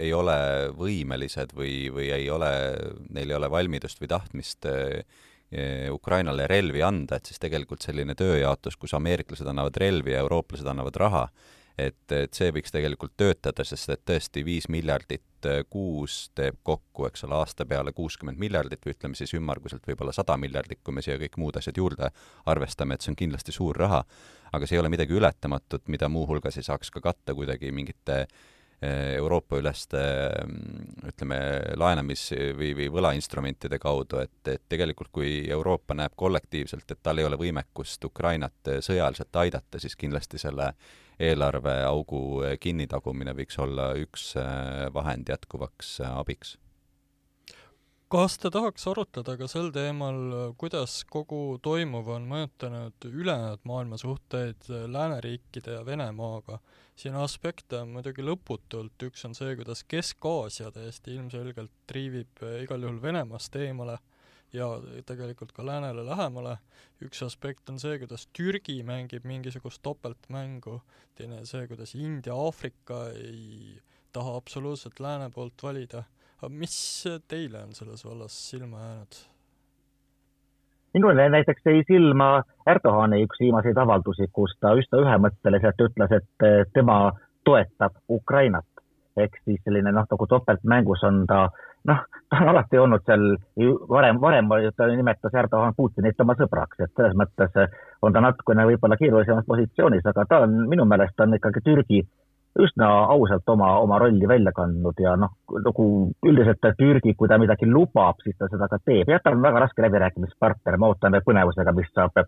ei 0.01 0.13
ole 0.17 0.37
võimelised 0.79 1.53
või, 1.57 1.91
või 1.93 2.09
ei 2.15 2.31
ole, 2.33 2.51
neil 3.13 3.31
ei 3.31 3.37
ole 3.37 3.51
valmidust 3.53 4.01
või 4.01 4.09
tahtmist 4.15 4.65
eh, 4.71 5.05
Ukrainale 5.93 6.47
relvi 6.51 6.81
anda, 6.83 7.19
et 7.21 7.29
siis 7.29 7.43
tegelikult 7.43 7.85
selline 7.85 8.17
tööjaotus, 8.19 8.79
kus 8.81 8.97
ameeriklased 8.97 9.47
annavad 9.47 9.77
relvi 9.79 10.17
ja 10.17 10.25
eurooplased 10.25 10.67
annavad 10.67 10.97
raha, 10.99 11.27
et, 11.79 12.13
et 12.13 12.35
see 12.35 12.53
võiks 12.55 12.73
tegelikult 12.75 13.15
töötada, 13.17 13.65
sest 13.67 13.91
et 13.95 14.03
tõesti 14.07 14.45
viis 14.47 14.69
miljardit 14.71 15.49
eh, 15.49 15.63
kuus 15.71 16.31
teeb 16.39 16.61
kokku, 16.63 17.09
eks 17.09 17.27
ole, 17.27 17.37
aasta 17.41 17.67
peale 17.67 17.93
kuuskümmend 17.93 18.39
miljardit 18.41 18.85
või 18.87 18.95
ütleme 18.95 19.19
siis 19.19 19.35
ümmarguselt 19.35 19.87
võib-olla 19.89 20.15
sada 20.15 20.37
miljardit, 20.41 20.83
kui 20.85 20.95
me 20.95 21.03
siia 21.05 21.19
kõik 21.21 21.39
muud 21.43 21.59
asjad 21.61 21.79
juurde 21.81 22.11
arvestame, 22.51 22.95
et 22.95 23.05
see 23.05 23.15
on 23.15 23.21
kindlasti 23.25 23.55
suur 23.55 23.77
raha. 23.77 24.05
Aga 24.55 24.67
see 24.67 24.79
ei 24.79 24.85
ole 24.85 24.93
midagi 24.93 25.17
ületamatut, 25.17 25.89
mida 25.91 26.09
muuhulgas 26.09 26.61
ei 26.61 26.67
saaks 26.67 26.93
ka 26.95 27.03
katta 27.03 27.35
kuidagi 27.35 27.73
mingite 27.75 28.25
Euroopa-üleste 29.17 30.01
ütleme, 31.09 31.39
laenamis- 31.81 32.33
või, 32.59 32.73
või 32.79 32.89
võlainstrumentide 32.93 33.79
kaudu, 33.83 34.21
et, 34.25 34.41
et 34.49 34.65
tegelikult 34.69 35.13
kui 35.15 35.45
Euroopa 35.51 35.97
näeb 35.99 36.17
kollektiivselt, 36.17 36.91
et 36.91 37.03
tal 37.03 37.19
ei 37.19 37.29
ole 37.29 37.39
võimekust 37.41 38.05
Ukrainat 38.05 38.75
sõjaliselt 38.85 39.41
aidata, 39.45 39.81
siis 39.83 39.97
kindlasti 39.97 40.41
selle 40.43 40.73
eelarveaugu 41.21 42.43
kinnitagumine 42.61 43.37
võiks 43.39 43.59
olla 43.63 43.93
üks 43.99 44.33
vahend 44.95 45.31
jätkuvaks 45.31 46.01
abiks 46.11 46.57
kas 48.15 48.37
te 48.39 48.47
tahaks 48.55 48.85
arutleda 48.87 49.33
ka 49.35 49.47
sel 49.51 49.73
teemal, 49.75 50.19
kuidas 50.61 51.01
kogu 51.11 51.57
toimuv 51.65 52.13
on 52.15 52.29
mõjutanud 52.31 53.07
ülejäänud 53.09 53.65
maailma 53.67 53.99
suhteid 53.99 54.69
lääneriikide 54.71 55.75
ja 55.81 55.81
Venemaaga? 55.87 56.61
siin 56.95 57.17
aspekte 57.19 57.81
on 57.81 57.91
muidugi 57.97 58.23
lõputult, 58.23 58.95
üks 59.09 59.27
on 59.27 59.35
see, 59.35 59.57
kuidas 59.59 59.83
Kesk-Aasia 59.91 60.71
täiesti 60.77 61.17
ilmselgelt 61.17 61.75
triivib 61.91 62.45
igal 62.61 62.87
juhul 62.87 63.03
Venemaast 63.03 63.59
eemale 63.59 63.99
ja 64.55 64.69
tegelikult 65.11 65.51
ka 65.57 65.67
läänele 65.67 66.07
lähemale, 66.07 66.61
üks 67.03 67.27
aspekt 67.27 67.75
on 67.75 67.83
see, 67.83 67.99
kuidas 67.99 68.29
Türgi 68.31 68.79
mängib 68.87 69.27
mingisugust 69.27 69.83
topeltmängu, 69.83 70.85
teine 71.19 71.43
see, 71.51 71.67
kuidas 71.67 71.99
India, 71.99 72.39
Aafrika 72.39 73.09
ei 73.11 73.81
taha 74.15 74.39
absoluutselt 74.39 75.03
lääne 75.03 75.33
poolt 75.35 75.67
valida 75.67 76.07
aga 76.39 76.51
mis 76.53 76.77
teile 77.29 77.63
on 77.63 77.73
selles 77.77 78.05
vallas 78.05 78.41
silma 78.51 78.81
jäänud? 78.81 79.23
minule 80.95 81.29
näiteks 81.29 81.63
jäi 81.67 81.83
silma 81.87 82.43
Erdoğani 82.67 83.23
üks 83.27 83.41
viimaseid 83.41 83.77
avaldusi, 83.77 84.29
kus 84.33 84.55
ta 84.61 84.73
üsna 84.79 85.01
ühemõtteliselt 85.03 85.81
ütles, 85.89 86.13
et 86.19 86.47
tema 86.73 86.99
toetab 87.45 87.99
Ukrainat. 88.09 88.67
ehk 89.17 89.37
siis 89.45 89.61
selline 89.63 89.93
noh, 89.95 90.07
nagu 90.11 90.27
topeltmängus 90.27 91.03
on 91.07 91.21
ta, 91.31 91.45
noh, 91.87 92.01
ta 92.31 92.39
on 92.43 92.49
alati 92.51 92.79
olnud 92.83 93.05
seal, 93.07 93.37
varem, 93.89 94.19
varem 94.21 94.49
ta 94.77 94.89
nimetas 94.91 95.35
Erdoğan 95.43 95.75
Putinit 95.77 96.21
oma 96.21 96.35
sõbraks, 96.35 96.81
et 96.83 96.91
selles 96.97 97.15
mõttes 97.15 97.55
on 98.03 98.13
ta 98.13 98.21
natukene 98.25 98.67
võib-olla 98.67 98.99
keerulisemas 98.99 99.47
positsioonis, 99.47 100.07
aga 100.11 100.25
ta 100.27 100.41
on, 100.47 100.57
minu 100.69 100.85
meelest 100.85 101.21
on 101.21 101.39
ikkagi 101.39 101.63
Türgi 101.63 102.03
üsna 102.61 102.89
ausalt 103.15 103.49
oma, 103.51 103.73
oma 103.83 103.99
rolli 103.99 104.29
välja 104.29 104.53
kandnud 104.55 105.01
ja 105.03 105.17
noh, 105.19 105.33
nagu 105.65 105.87
üldiselt 106.27 106.63
Türgi, 106.79 107.15
kui 107.19 107.29
ta 107.29 107.39
midagi 107.39 107.67
lubab, 107.67 108.21
siis 108.23 108.37
ta 108.39 108.49
seda 108.51 108.69
ka 108.71 108.79
teeb. 108.85 109.11
jah, 109.11 109.23
tal 109.25 109.39
on 109.39 109.43
väga 109.43 109.65
raske 109.65 109.83
läbirääkimispartner, 109.83 110.79
me 110.79 110.93
ootame 110.93 111.23
põnevusega, 111.27 111.75
mis 111.75 111.91
saab 111.95 112.23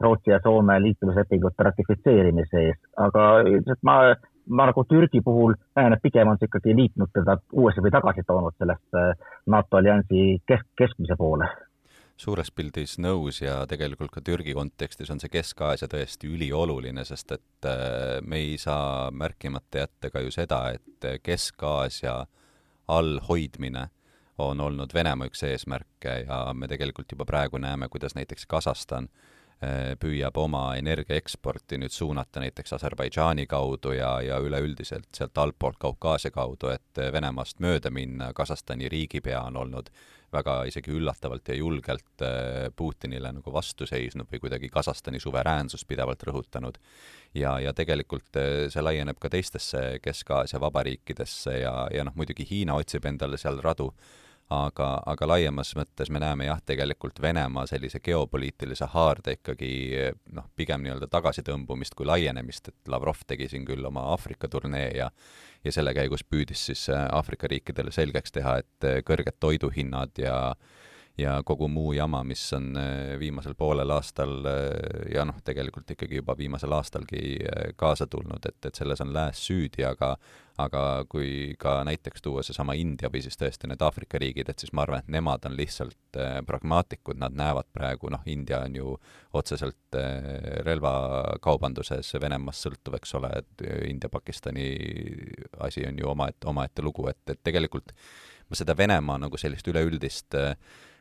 Rootsi 0.00 0.32
ja 0.32 0.40
Soome 0.42 0.78
liitumislepingute 0.80 1.64
ratifitseerimise 1.66 2.66
ees, 2.66 2.78
aga 2.96 3.30
üldiselt 3.44 3.82
ma, 3.84 3.98
ma 4.48 4.68
nagu 4.70 4.84
Türgi 4.88 5.20
puhul 5.24 5.54
näen, 5.76 5.92
et 5.92 6.02
pigem 6.02 6.32
on 6.32 6.40
see 6.40 6.48
ikkagi 6.48 6.76
liitnud 6.76 7.12
teda 7.14 7.36
uuesti 7.52 7.84
või 7.84 7.92
tagasi 7.94 8.24
toonud 8.26 8.56
sellest 8.58 9.02
NATO 9.54 9.76
alliansi 9.76 10.40
kesk, 10.48 10.70
keskmise 10.80 11.18
poole 11.20 11.50
suures 12.20 12.50
pildis 12.52 12.98
nõus 13.00 13.40
ja 13.40 13.62
tegelikult 13.68 14.12
ka 14.12 14.22
Türgi 14.24 14.54
kontekstis 14.56 15.10
on 15.12 15.20
see 15.22 15.32
Kesk-Aasia 15.32 15.88
tõesti 15.90 16.28
ülioluline, 16.28 17.04
sest 17.08 17.32
et 17.36 17.68
äh, 17.68 18.18
me 18.22 18.42
ei 18.42 18.58
saa 18.60 19.08
märkimata 19.10 19.86
jätta 19.86 20.12
ka 20.12 20.22
ju 20.24 20.34
seda, 20.34 20.60
et 20.76 21.08
Kesk-Aasia 21.24 22.18
all 22.90 23.18
hoidmine 23.28 23.88
on 24.40 24.60
olnud 24.60 24.94
Venemaa 24.94 25.28
üks 25.28 25.42
eesmärke 25.44 26.22
ja 26.26 26.44
me 26.56 26.68
tegelikult 26.68 27.12
juba 27.12 27.26
praegu 27.28 27.60
näeme, 27.60 27.88
kuidas 27.92 28.16
näiteks 28.16 28.46
Kasahstan 28.48 29.08
äh, 29.08 29.39
püüab 30.00 30.38
oma 30.40 30.62
energiaeksporti 30.80 31.76
nüüd 31.82 31.92
suunata 31.92 32.40
näiteks 32.40 32.72
Aserbaidžaani 32.78 33.44
kaudu 33.46 33.92
ja, 33.92 34.14
ja 34.24 34.38
üleüldiselt 34.40 35.10
sealt 35.12 35.36
altpoolt 35.38 35.76
Kaukaasia 35.82 36.32
kaudu, 36.32 36.70
et 36.72 37.02
Venemaast 37.12 37.60
mööda 37.60 37.92
minna, 37.92 38.30
Kasahstani 38.32 38.88
riigipea 38.88 39.42
on 39.50 39.60
olnud 39.60 39.92
väga 40.32 40.54
isegi 40.70 40.92
üllatavalt 40.94 41.48
ja 41.48 41.56
julgelt 41.58 42.22
äh, 42.22 42.70
Putinile 42.76 43.32
nagu 43.34 43.52
vastu 43.52 43.86
seisnud 43.86 44.30
või 44.30 44.42
kuidagi 44.44 44.70
Kasahstani 44.72 45.20
suveräänsust 45.20 45.88
pidevalt 45.88 46.22
rõhutanud. 46.28 46.78
ja, 47.34 47.58
ja 47.60 47.72
tegelikult 47.74 48.36
äh, 48.36 48.68
see 48.70 48.82
laieneb 48.82 49.18
ka 49.18 49.30
teistesse 49.30 49.98
Kesk-Aasia 50.02 50.60
vabariikidesse 50.60 51.58
ja, 51.60 51.74
ja 51.94 52.04
noh, 52.04 52.14
muidugi 52.14 52.46
Hiina 52.50 52.78
otsib 52.78 53.06
endale 53.06 53.38
seal 53.38 53.60
radu 53.62 53.92
aga, 54.50 54.88
aga 55.06 55.28
laiemas 55.28 55.74
mõttes 55.78 56.10
me 56.10 56.22
näeme 56.22 56.48
jah, 56.48 56.60
tegelikult 56.66 57.20
Venemaa 57.22 57.66
sellise 57.70 58.00
geopoliitilise 58.04 58.88
haarde 58.94 59.36
ikkagi 59.38 59.70
noh, 60.34 60.48
pigem 60.56 60.82
nii-öelda 60.84 61.06
tagasitõmbumist 61.10 61.94
kui 61.98 62.08
laienemist, 62.08 62.72
et 62.72 62.90
Lavrov 62.90 63.22
tegi 63.26 63.48
siin 63.48 63.64
küll 63.68 63.86
oma 63.86 64.08
Aafrika 64.14 64.48
turnee 64.50 64.90
ja 64.96 65.10
ja 65.64 65.72
selle 65.74 65.92
käigus 65.96 66.24
püüdis 66.24 66.62
siis 66.70 66.86
äh, 66.92 67.06
Aafrika 67.12 67.48
riikidele 67.50 67.92
selgeks 67.92 68.32
teha, 68.32 68.58
et 68.62 68.86
äh, 68.88 69.00
kõrged 69.06 69.36
toiduhinnad 69.40 70.20
ja 70.20 70.36
ja 71.20 71.38
kogu 71.46 71.68
muu 71.68 71.92
jama, 71.92 72.22
mis 72.26 72.42
on 72.56 72.74
äh, 72.80 73.16
viimasel 73.20 73.54
poolel 73.58 73.90
aastal 73.94 74.46
ja 75.12 75.24
noh, 75.28 75.40
tegelikult 75.44 75.90
ikkagi 75.94 76.20
juba 76.20 76.36
viimasel 76.38 76.72
aastalgi 76.76 77.22
kaasa 77.76 78.06
tulnud, 78.10 78.46
et, 78.48 78.60
et 78.66 78.80
selles 78.80 79.02
on 79.04 79.12
lääs 79.14 79.42
süüdi, 79.48 79.84
aga 79.86 80.14
aga 80.60 81.06
kui 81.08 81.54
ka 81.58 81.78
näiteks 81.88 82.20
tuua 82.20 82.42
seesama 82.44 82.74
India 82.76 83.08
või 83.12 83.22
siis 83.24 83.38
tõesti 83.40 83.68
need 83.70 83.80
Aafrika 83.80 84.18
riigid, 84.20 84.50
et 84.50 84.60
siis 84.60 84.74
ma 84.76 84.82
arvan, 84.84 85.00
et 85.00 85.12
nemad 85.12 85.46
on 85.48 85.54
lihtsalt 85.56 86.18
pragmaatikud, 86.46 87.16
nad 87.20 87.32
näevad 87.36 87.70
praegu, 87.72 88.10
noh, 88.12 88.20
India 88.28 88.58
on 88.66 88.76
ju 88.76 88.96
otseselt 89.40 89.96
relvakaubanduses 90.66 92.12
Venemaast 92.20 92.66
sõltuv, 92.66 92.98
eks 92.98 93.16
ole, 93.16 93.30
et 93.40 93.64
India-Pakistani 93.88 94.66
asi 95.64 95.86
on 95.88 96.02
ju 96.02 96.10
omaette, 96.12 96.50
omaette 96.52 96.84
lugu, 96.84 97.08
et, 97.08 97.22
et 97.32 97.40
tegelikult 97.40 97.94
ma 98.50 98.58
seda 98.58 98.74
Venemaa 98.76 99.18
nagu 99.22 99.38
sellist 99.38 99.68
üleüldist 99.70 100.34
äh, 100.38 100.54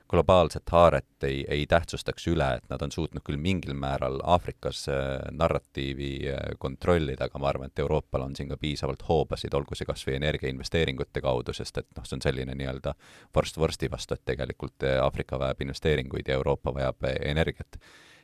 globaalset 0.09 0.69
haaret 0.71 1.23
ei, 1.23 1.45
ei 1.47 1.65
tähtsustaks 1.69 2.27
üle, 2.27 2.47
et 2.57 2.65
nad 2.69 2.81
on 2.81 2.91
suutnud 2.91 3.21
küll 3.25 3.37
mingil 3.37 3.75
määral 3.77 4.17
Aafrikas 4.23 4.87
äh, 4.89 5.19
narratiivi 5.31 6.11
äh, 6.31 6.39
kontrollida, 6.59 7.27
aga 7.29 7.41
ma 7.41 7.49
arvan, 7.51 7.69
et 7.69 7.79
Euroopal 7.79 8.25
on 8.25 8.35
siin 8.35 8.49
ka 8.49 8.57
piisavalt 8.57 9.05
hoobasid, 9.09 9.53
olgu 9.53 9.77
see 9.77 9.87
kas 9.89 10.05
või 10.07 10.17
energiainvesteeringute 10.17 11.21
kaudu, 11.21 11.53
sest 11.53 11.77
et 11.83 11.89
noh, 11.97 12.07
see 12.09 12.17
on 12.17 12.25
selline 12.25 12.57
nii-öelda 12.57 12.95
vorst 13.35 13.61
vorsti 13.61 13.91
vastu, 13.91 14.17
et 14.17 14.25
tegelikult 14.33 14.87
Aafrika 15.01 15.39
vajab 15.39 15.61
investeeringuid 15.67 16.27
ja 16.27 16.39
Euroopa 16.39 16.73
vajab 16.73 17.09
energiat. 17.19 17.77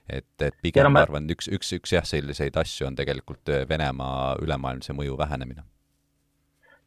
Et, 0.09 0.41
et 0.41 0.57
pigem 0.61 0.91
ma 0.93 1.01
arvan, 1.05 1.29
üks, 1.33 1.49
üks, 1.53 1.71
üks 1.77 1.93
jah, 1.93 2.05
selliseid 2.05 2.57
asju 2.61 2.85
on 2.89 2.97
tegelikult 2.97 3.49
Venemaa 3.69 4.35
ülemaailmse 4.41 4.93
mõju 4.93 5.17
vähenemine. 5.17 5.65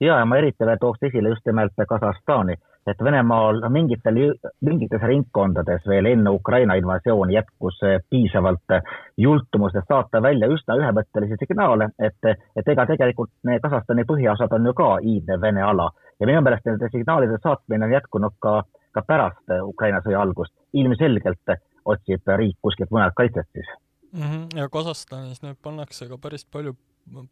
Ja, 0.00 0.20
ja 0.20 0.26
ma 0.26 0.38
eriti 0.38 0.66
veel 0.66 0.78
tooks 0.78 1.02
esile 1.06 1.32
just 1.32 1.46
nimelt 1.46 1.74
Kasahstani, 1.90 2.54
et 2.90 3.04
Venemaal 3.04 3.60
mingitel, 3.72 4.18
mingites 4.64 5.02
ringkondades 5.02 5.86
veel 5.88 6.06
enne 6.12 6.30
Ukraina 6.30 6.74
invasiooni 6.80 7.34
jätkus 7.34 7.80
piisavalt 8.10 8.76
jultumust, 9.16 9.76
et 9.76 9.88
saata 9.88 10.22
välja 10.22 10.48
üsna 10.48 10.76
ühemõttelisi 10.80 11.38
signaale, 11.40 11.90
et, 11.98 12.32
et 12.56 12.68
ega 12.74 12.86
tegelikult 12.86 13.32
Kasahstani 13.62 14.04
põhjaosad 14.08 14.52
on 14.56 14.66
ju 14.66 14.74
ka 14.74 14.90
iidne 15.02 15.40
Vene 15.40 15.62
ala 15.62 15.90
ja 16.20 16.26
minu 16.26 16.42
meelest 16.42 16.66
nende 16.66 16.90
signaalide 16.92 17.38
saatmine 17.42 17.86
on 17.86 17.92
jätkunud 17.92 18.38
ka, 18.42 18.62
ka 18.94 19.02
pärast 19.06 19.58
Ukraina 19.62 20.00
sõja 20.04 20.22
algust. 20.22 20.54
ilmselgelt 20.72 21.54
otsib 21.84 22.28
riik 22.36 22.58
kuskilt 22.62 22.90
mujalt 22.90 23.14
kaitset 23.16 23.46
siis 23.52 23.68
mm. 24.12 24.22
-hmm. 24.22 24.58
ja 24.58 24.68
Kasahstanis 24.68 25.42
nüüd 25.42 25.56
pannakse 25.62 26.08
ka 26.08 26.18
päris 26.18 26.44
palju 26.44 26.74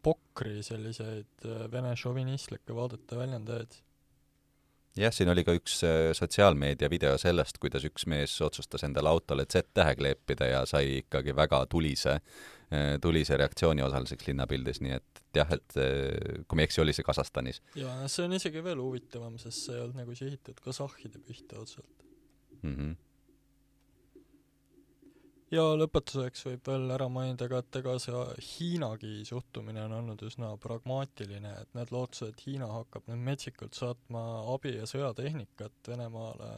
pokri 0.03 0.63
selliseid 0.63 1.45
vene 1.71 1.95
šovinistlikke 1.95 2.75
vaadete 2.75 3.17
väljendajaid. 3.17 3.77
Jah, 4.97 5.13
siin 5.13 5.31
oli 5.33 5.43
ka 5.47 5.55
üks 5.57 5.79
äh, 5.87 6.11
sotsiaalmeedia 6.17 6.89
video 6.91 7.15
sellest, 7.21 7.59
kuidas 7.63 7.85
üks 7.87 8.07
mees 8.09 8.35
otsustas 8.45 8.85
endale 8.87 9.11
autole 9.11 9.47
Z-tähe 9.49 9.95
kleepida 9.99 10.51
ja 10.51 10.65
sai 10.69 10.99
ikkagi 11.01 11.35
väga 11.37 11.63
tulise, 11.71 12.19
äh, 12.73 12.95
tulise 13.01 13.39
reaktsiooni 13.39 13.85
osaliseks 13.85 14.29
linnapildis, 14.29 14.81
nii 14.85 14.97
et 14.97 15.23
jah, 15.37 15.51
et 15.53 15.75
kui 15.77 16.57
ma 16.57 16.63
ei 16.63 16.69
eksi, 16.69 16.81
oli 16.81 16.95
see 16.95 17.05
Kasahstanis. 17.05 17.61
jaa, 17.77 18.07
see 18.09 18.25
on 18.25 18.37
isegi 18.39 18.63
veel 18.65 18.81
huvitavam, 18.81 19.37
sest 19.41 19.67
see 19.67 19.75
ei 19.77 19.83
olnud 19.83 20.01
nagu 20.01 20.15
sihitud 20.17 20.63
kasahhide 20.65 21.21
pihta 21.27 21.59
otseselt 21.61 22.07
mm. 22.63 22.73
-hmm 22.73 22.95
ja 25.53 25.63
lõpetuseks 25.79 26.45
võib 26.47 26.67
veel 26.67 26.91
ära 26.91 27.07
mainida 27.11 27.47
ka, 27.51 27.61
et 27.63 27.79
ega 27.79 27.95
see 28.01 28.23
Hiinagi 28.49 29.21
suhtumine 29.27 29.85
on 29.85 29.95
olnud 30.01 30.21
üsna 30.27 30.51
pragmaatiline, 30.61 31.53
et 31.61 31.77
need 31.77 31.93
lootused, 31.95 32.33
et 32.33 32.43
Hiina 32.47 32.67
hakkab 32.73 33.07
nüüd 33.11 33.23
metsikult 33.29 33.77
saatma 33.77 34.25
abi- 34.53 34.75
ja 34.77 34.89
sõjatehnikat 34.89 35.91
Venemaale, 35.93 36.57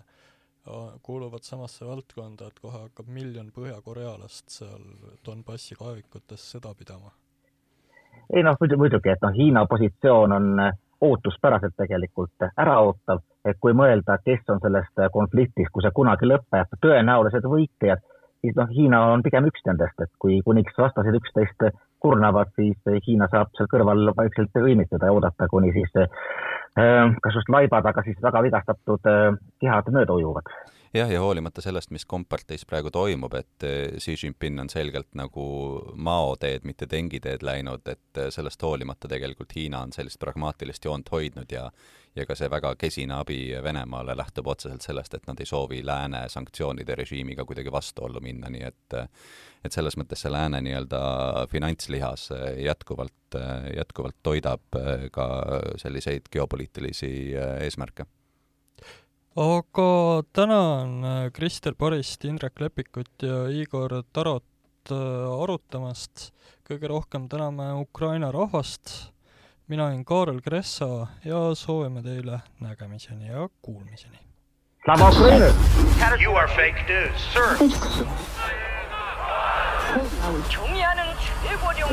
kuuluvad 1.05 1.45
samasse 1.45 1.85
valdkonda, 1.85 2.49
et 2.49 2.59
kohe 2.59 2.83
hakkab 2.85 3.07
miljon 3.07 3.49
põhjakorealast 3.55 4.51
seal 4.59 4.83
Donbassi 5.25 5.77
kaevikutes 5.79 6.43
sõda 6.53 6.73
pidama. 6.77 7.13
ei 8.33 8.43
noh, 8.43 8.57
muidugi, 8.77 9.09
et 9.09 9.21
noh, 9.21 9.33
Hiina 9.33 9.65
positsioon 9.65 10.31
on 10.31 10.61
ootuspäraselt 11.01 11.73
tegelikult 11.77 12.45
äraootav, 12.57 13.21
et 13.45 13.57
kui 13.59 13.73
mõelda, 13.73 14.17
kes 14.25 14.49
on 14.49 14.59
sellest 14.61 14.99
konfliktist, 15.13 15.71
kui 15.71 15.81
see 15.81 15.95
kunagi 15.95 16.27
lõpeb, 16.27 16.75
tõenäolised 16.83 17.47
võitjad 17.47 18.03
siis 18.41 18.55
noh, 18.55 18.69
Hiina 18.75 19.01
on 19.13 19.23
pigem 19.25 19.47
üks 19.49 19.63
nendest, 19.67 19.99
et 20.03 20.11
kui 20.23 20.39
kuniks 20.45 20.77
vastased 20.77 21.15
üksteist 21.19 21.69
kurnavad, 21.99 22.51
siis 22.55 23.03
Hiina 23.07 23.27
saab 23.31 23.51
seal 23.57 23.67
kõrval 23.71 24.13
vaikselt 24.17 24.55
õimitseda 24.55 25.09
ja 25.09 25.15
oodata, 25.15 25.49
kuni 25.51 25.73
siis 25.75 25.91
kas 25.93 27.35
just 27.35 27.49
laibad, 27.51 27.85
aga 27.89 28.03
siis 28.05 28.19
väga 28.23 28.43
vigastatud 28.45 29.09
kehad 29.59 29.89
mööda 29.91 30.15
ujuvad 30.15 30.53
jah, 30.93 31.11
ja 31.11 31.21
hoolimata 31.21 31.61
sellest, 31.61 31.91
mis 31.93 32.05
komparteis 32.09 32.65
praegu 32.69 32.91
toimub, 32.93 33.33
et 33.37 33.65
eh, 33.67 33.97
Xi 34.01 34.15
Jinping 34.17 34.59
on 34.63 34.69
selgelt 34.71 35.11
nagu 35.17 35.45
Mao 35.95 36.35
teed, 36.39 36.65
mitte 36.67 36.89
Dengi 36.89 37.21
teed 37.23 37.45
läinud, 37.45 37.85
et 37.91 38.21
eh, 38.21 38.29
sellest 38.33 38.61
hoolimata 38.65 39.11
tegelikult 39.11 39.55
Hiina 39.55 39.83
on 39.85 39.93
sellist 39.95 40.19
pragmaatilist 40.21 40.85
joont 40.85 41.11
hoidnud 41.11 41.51
ja 41.51 41.69
ja 42.17 42.25
ka 42.25 42.33
see 42.35 42.49
väga 42.49 42.71
kesine 42.75 43.13
abi 43.13 43.37
Venemaale 43.63 44.15
lähtub 44.17 44.47
otseselt 44.49 44.81
sellest, 44.81 45.13
et 45.13 45.27
nad 45.29 45.39
ei 45.39 45.45
soovi 45.45 45.83
lääne 45.85 46.23
sanktsioonide 46.27 46.95
režiimiga 46.97 47.45
kuidagi 47.45 47.71
vastuollu 47.71 48.19
minna, 48.25 48.49
nii 48.49 48.65
et 48.65 48.97
et 49.63 49.75
selles 49.75 49.95
mõttes 49.95 50.25
see 50.25 50.31
lääne 50.33 50.59
nii-öelda 50.65 50.99
finantslihas 51.51 52.31
jätkuvalt, 52.65 53.37
jätkuvalt 53.77 54.17
toidab 54.23 54.79
ka 55.13 55.27
selliseid 55.77 56.31
geopoliitilisi 56.33 57.11
eesmärke 57.37 58.07
aga 59.36 60.22
tänan 60.32 61.04
äh, 61.04 61.30
Kristel 61.32 61.74
Parist, 61.74 62.24
Indrek 62.24 62.60
Lepikut 62.60 63.22
ja 63.22 63.48
Igor 63.48 64.02
Tarot 64.12 64.44
äh, 64.90 65.42
arutamast. 65.42 66.30
kõige 66.64 66.88
rohkem 66.88 67.28
täname 67.28 67.72
Ukraina 67.76 68.32
rahvast. 68.32 69.12
mina 69.68 69.86
olen 69.86 70.04
Kaarel 70.04 70.40
Kressa 70.40 71.06
ja 71.24 71.54
soovime 71.54 72.02
teile 72.02 72.40
nägemiseni 72.60 73.26
ja 73.26 73.48
kuulmiseni. 73.62 74.18
Slava 74.84 75.08
Ukraini! 75.08 75.52
You 76.22 76.36
are 76.36 76.48
fake 76.48 76.84
news, 76.88 77.32
sir. 77.32 77.58
경의하는 80.50 81.04
최고령 81.42 81.88